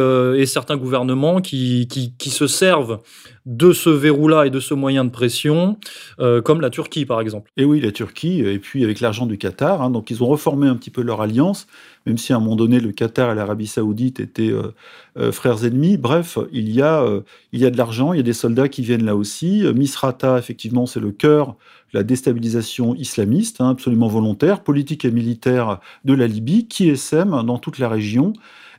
certains 0.45 0.77
gouvernements 0.77 1.41
qui, 1.41 1.89
qui 1.89 2.29
se 2.29 2.47
servent 2.47 2.99
de 3.45 3.73
ce 3.73 3.89
verrou-là 3.89 4.45
et 4.45 4.49
de 4.49 4.59
ce 4.59 4.73
moyen 4.73 5.05
de 5.05 5.09
pression, 5.09 5.77
euh, 6.19 6.41
comme 6.41 6.61
la 6.61 6.69
Turquie 6.69 7.05
par 7.05 7.21
exemple. 7.21 7.51
Et 7.57 7.65
oui, 7.65 7.79
la 7.79 7.91
Turquie, 7.91 8.39
et 8.39 8.59
puis 8.59 8.83
avec 8.83 8.99
l'argent 8.99 9.25
du 9.25 9.37
Qatar, 9.37 9.81
hein, 9.81 9.91
donc 9.91 10.09
ils 10.09 10.23
ont 10.23 10.27
reformé 10.27 10.67
un 10.67 10.75
petit 10.75 10.89
peu 10.89 11.01
leur 11.01 11.21
alliance, 11.21 11.67
même 12.05 12.17
si 12.17 12.33
à 12.33 12.37
un 12.37 12.39
moment 12.39 12.55
donné 12.55 12.79
le 12.79 12.91
Qatar 12.91 13.31
et 13.31 13.35
l'Arabie 13.35 13.67
saoudite 13.67 14.19
étaient 14.19 14.51
euh, 14.51 14.73
euh, 15.17 15.31
frères 15.31 15.63
ennemis. 15.63 15.97
Bref, 15.97 16.39
il 16.51 16.71
y, 16.71 16.81
a, 16.81 17.05
il 17.51 17.59
y 17.59 17.65
a 17.65 17.69
de 17.69 17.77
l'argent, 17.77 18.13
il 18.13 18.17
y 18.17 18.19
a 18.19 18.23
des 18.23 18.33
soldats 18.33 18.67
qui 18.67 18.81
viennent 18.81 19.05
là 19.05 19.15
aussi. 19.15 19.63
Misrata, 19.73 20.37
effectivement, 20.37 20.85
c'est 20.85 20.99
le 20.99 21.11
cœur 21.11 21.55
la 21.93 22.03
déstabilisation 22.03 22.93
islamiste, 22.95 23.61
hein, 23.61 23.69
absolument 23.69 24.09
volontaire, 24.09 24.61
politique 24.61 25.05
et 25.05 25.11
militaire 25.11 25.79
de 26.03 26.13
la 26.13 26.27
Libye, 26.27 26.67
qui 26.67 26.95
sème 26.97 27.41
dans 27.45 27.57
toute 27.57 27.79
la 27.79 27.87
région 27.87 28.33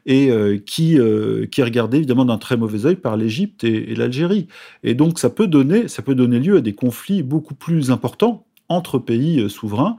et 0.06 0.30
euh, 0.30 0.58
qui, 0.58 0.98
euh, 0.98 1.46
qui 1.46 1.60
est 1.60 1.64
regardé 1.64 1.98
évidemment 1.98 2.24
d'un 2.24 2.38
très 2.38 2.56
mauvais 2.56 2.86
œil 2.86 2.96
par 2.96 3.16
l'Égypte 3.16 3.64
et, 3.64 3.94
l'Algérie. 3.94 4.46
Et 4.84 4.94
donc 4.94 5.18
ça 5.18 5.30
peut, 5.30 5.48
donner, 5.48 5.88
ça 5.88 6.02
peut 6.02 6.14
donner 6.14 6.38
lieu 6.38 6.56
à 6.56 6.60
des 6.60 6.74
conflits 6.74 7.22
beaucoup 7.22 7.54
plus 7.54 7.90
importants 7.90 8.46
entre 8.68 8.98
pays 8.98 9.40
euh, 9.40 9.48
souverains, 9.48 9.96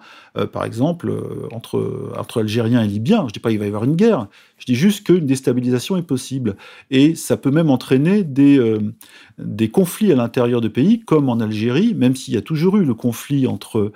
par 0.53 0.65
exemple 0.65 1.11
entre, 1.51 2.11
entre 2.15 2.41
Algériens 2.41 2.83
et 2.83 2.87
Libyens. 2.87 3.21
Je 3.21 3.25
ne 3.25 3.31
dis 3.31 3.39
pas 3.39 3.49
qu'il 3.49 3.57
va 3.57 3.65
y 3.65 3.69
avoir 3.69 3.85
une 3.85 3.95
guerre, 3.95 4.27
je 4.59 4.65
dis 4.65 4.75
juste 4.75 5.03
qu'une 5.07 5.25
déstabilisation 5.25 5.97
est 5.97 6.03
possible. 6.03 6.57
Et 6.91 7.15
ça 7.15 7.37
peut 7.37 7.49
même 7.49 7.71
entraîner 7.71 8.23
des, 8.23 8.61
conflits 9.73 10.11
à 10.11 10.15
l'intérieur 10.15 10.61
de 10.61 10.67
pays, 10.67 10.99
comme 10.99 11.29
en 11.29 11.39
Algérie, 11.39 11.95
même 11.95 12.15
s'il 12.15 12.35
y 12.35 12.37
a 12.37 12.43
toujours 12.43 12.77
eu 12.77 12.85
le 12.85 12.93
conflit 12.93 13.47
entre, 13.47 13.91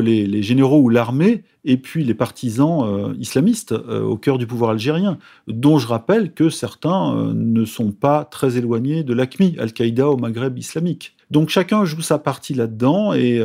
les, 0.00 0.26
les 0.26 0.42
généraux 0.42 0.80
ou 0.80 0.88
l'armée 0.88 1.44
et 1.68 1.76
puis 1.76 2.02
les 2.02 2.14
partisans 2.14 2.82
euh, 2.82 3.14
islamistes 3.18 3.72
euh, 3.72 4.02
au 4.02 4.16
cœur 4.16 4.38
du 4.38 4.46
pouvoir 4.46 4.70
algérien, 4.70 5.18
dont 5.46 5.78
je 5.78 5.86
rappelle 5.86 6.32
que 6.32 6.48
certains 6.48 7.14
euh, 7.14 7.32
ne 7.34 7.64
sont 7.66 7.92
pas 7.92 8.24
très 8.24 8.56
éloignés 8.56 9.04
de 9.04 9.12
l'ACMI, 9.12 9.56
Al-Qaïda 9.58 10.08
au 10.08 10.16
Maghreb 10.16 10.58
islamique. 10.58 11.14
Donc 11.30 11.50
chacun 11.50 11.84
joue 11.84 12.00
sa 12.00 12.18
partie 12.18 12.54
là-dedans 12.54 13.12
et 13.12 13.42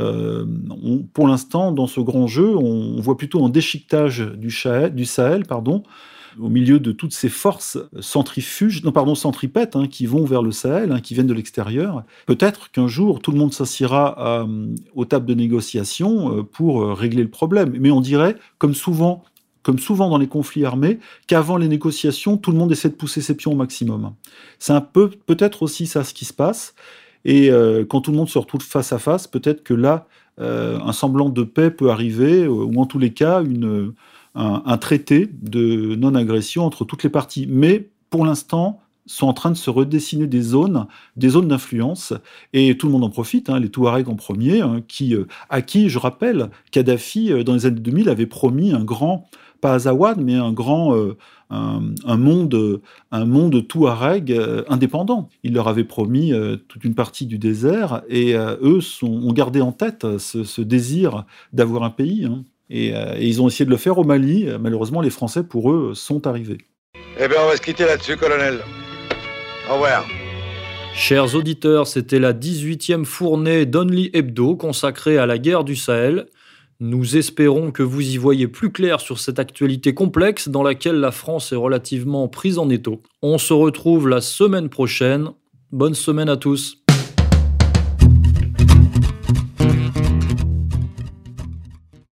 pour 1.13 1.27
l'instant, 1.27 1.71
dans 1.71 1.87
ce 1.87 1.99
grand 1.99 2.27
jeu, 2.27 2.55
on, 2.55 3.01
voit 3.01 3.17
plutôt 3.17 3.43
un 3.43 3.49
déchiquetage 3.49 4.19
du, 4.19 4.51
Sahel, 4.51 5.45
pardon, 5.45 5.83
au 6.39 6.49
milieu 6.49 6.79
de 6.79 6.91
toutes 6.91 7.13
ces 7.13 7.29
forces 7.29 7.77
centrifuges, 7.99 8.83
non 8.83 8.91
pardon, 8.91 9.15
centripètes, 9.15 9.75
hein, 9.75 9.87
qui 9.87 10.05
vont 10.05 10.25
vers 10.25 10.41
le 10.41 10.51
Sahel, 10.51 10.91
hein, 10.91 10.99
qui 10.99 11.13
viennent 11.13 11.27
de 11.27 11.33
l'extérieur. 11.33 12.03
Peut-être 12.25 12.71
qu'un 12.71 12.87
jour, 12.87 13.21
tout 13.21 13.31
le 13.31 13.37
monde 13.37 13.53
s'assiera 13.53 14.43
euh, 14.43 14.75
aux 14.95 15.05
tables 15.05 15.25
de 15.25 15.33
négociation 15.33 16.37
euh, 16.37 16.43
pour 16.43 16.83
euh, 16.83 16.93
régler 16.93 17.23
le 17.23 17.29
problème. 17.29 17.75
Mais 17.79 17.91
on 17.91 18.01
dirait, 18.01 18.35
comme 18.57 18.73
souvent, 18.73 19.23
comme 19.61 19.79
souvent 19.79 20.09
dans 20.09 20.17
les 20.17 20.27
conflits 20.27 20.65
armés, 20.65 20.99
qu'avant 21.27 21.57
les 21.57 21.67
négociations, 21.67 22.37
tout 22.37 22.51
le 22.51 22.57
monde 22.57 22.71
essaie 22.71 22.89
de 22.89 22.95
pousser 22.95 23.21
ses 23.21 23.35
pions 23.35 23.53
au 23.53 23.55
maximum. 23.55 24.13
C'est 24.59 24.73
un 24.73 24.81
peu, 24.81 25.09
peut-être 25.09 25.63
aussi 25.63 25.87
ça 25.87 26.03
ce 26.03 26.13
qui 26.13 26.25
se 26.25 26.33
passe. 26.33 26.75
Et 27.25 27.49
quand 27.89 28.01
tout 28.01 28.11
le 28.11 28.17
monde 28.17 28.29
se 28.29 28.37
retrouve 28.37 28.61
face 28.61 28.91
à 28.91 28.99
face, 28.99 29.27
peut-être 29.27 29.63
que 29.63 29.73
là, 29.73 30.07
un 30.39 30.91
semblant 30.91 31.29
de 31.29 31.43
paix 31.43 31.71
peut 31.71 31.89
arriver, 31.89 32.47
ou 32.47 32.79
en 32.79 32.85
tous 32.85 32.99
les 32.99 33.13
cas, 33.13 33.41
un, 34.35 34.77
traité 34.77 35.29
de 35.41 35.95
non-agression 35.95 36.65
entre 36.65 36.85
toutes 36.85 37.03
les 37.03 37.09
parties. 37.09 37.47
Mais 37.47 37.89
pour 38.09 38.25
l'instant, 38.25 38.79
sont 39.05 39.27
en 39.27 39.33
train 39.33 39.51
de 39.51 39.57
se 39.57 39.69
redessiner 39.69 40.27
des 40.27 40.41
zones, 40.41 40.87
des 41.17 41.29
zones 41.29 41.47
d'influence, 41.47 42.13
et 42.53 42.77
tout 42.77 42.87
le 42.87 42.93
monde 42.93 43.03
en 43.03 43.09
profite, 43.09 43.49
hein, 43.49 43.59
les 43.59 43.69
Touaregs 43.69 44.07
en 44.07 44.15
premier, 44.15 44.61
hein, 44.61 44.81
qui, 44.87 45.13
euh, 45.15 45.25
à 45.49 45.61
qui, 45.61 45.89
je 45.89 45.99
rappelle, 45.99 46.49
Kadhafi, 46.71 47.31
euh, 47.31 47.43
dans 47.43 47.53
les 47.53 47.65
années 47.65 47.81
2000, 47.81 48.09
avait 48.09 48.25
promis 48.25 48.71
un 48.71 48.83
grand, 48.83 49.27
pas 49.63 49.73
Azawad, 49.73 50.19
mais 50.19 50.35
un 50.35 50.51
grand, 50.51 50.95
euh, 50.95 51.17
un, 51.49 52.17
monde, 52.17 52.81
un 53.11 53.25
monde 53.25 53.67
Touareg 53.67 54.37
indépendant. 54.67 55.29
Il 55.43 55.53
leur 55.53 55.67
avait 55.67 55.85
promis 55.85 56.33
toute 56.67 56.83
une 56.83 56.95
partie 56.95 57.25
du 57.25 57.37
désert, 57.37 58.03
et 58.09 58.35
eux 58.35 58.81
sont, 58.81 59.11
ont 59.11 59.33
gardé 59.33 59.61
en 59.61 59.71
tête 59.71 60.05
ce, 60.17 60.61
désir 60.61 61.25
d'avoir 61.53 61.83
un 61.83 61.89
pays. 61.89 62.25
Hein. 62.25 62.43
Euh, 62.71 63.15
et, 63.17 63.27
ils 63.27 63.41
ont 63.41 63.47
essayé 63.47 63.65
de 63.65 63.69
le 63.69 63.77
faire 63.77 63.97
au 63.97 64.03
Mali. 64.03 64.47
Malheureusement, 64.59 65.01
les 65.01 65.09
Français, 65.09 65.43
pour 65.43 65.71
eux, 65.71 65.93
sont 65.95 66.27
arrivés. 66.27 66.57
Eh 67.19 67.27
bien, 67.27 67.37
on 67.43 67.47
va 67.47 67.55
se 67.55 67.61
quitter 67.61 67.85
là-dessus, 67.85 68.17
colonel. 68.17 68.59
Au 69.69 69.73
revoir. 69.73 70.05
Chers 70.95 71.35
auditeurs, 71.35 71.87
c'était 71.87 72.19
la 72.19 72.33
18e 72.33 73.03
fournée 73.03 73.65
d'Only 73.65 74.11
Hebdo 74.13 74.55
consacrée 74.55 75.17
à 75.17 75.25
la 75.25 75.37
guerre 75.37 75.63
du 75.63 75.75
Sahel. 75.75 76.27
Nous 76.85 77.15
espérons 77.15 77.71
que 77.71 77.81
vous 77.81 78.01
y 78.01 78.17
voyez 78.17 78.49
plus 78.49 78.69
clair 78.69 78.99
sur 78.99 79.17
cette 79.17 79.39
actualité 79.39 79.93
complexe 79.93 80.49
dans 80.49 80.63
laquelle 80.63 80.97
la 80.97 81.11
France 81.11 81.53
est 81.53 81.55
relativement 81.55 82.27
prise 82.27 82.59
en 82.59 82.69
étau. 82.69 83.01
On 83.21 83.37
se 83.37 83.53
retrouve 83.53 84.09
la 84.09 84.19
semaine 84.19 84.67
prochaine. 84.67 85.29
Bonne 85.71 85.93
semaine 85.93 86.27
à 86.27 86.35
tous. 86.35 86.82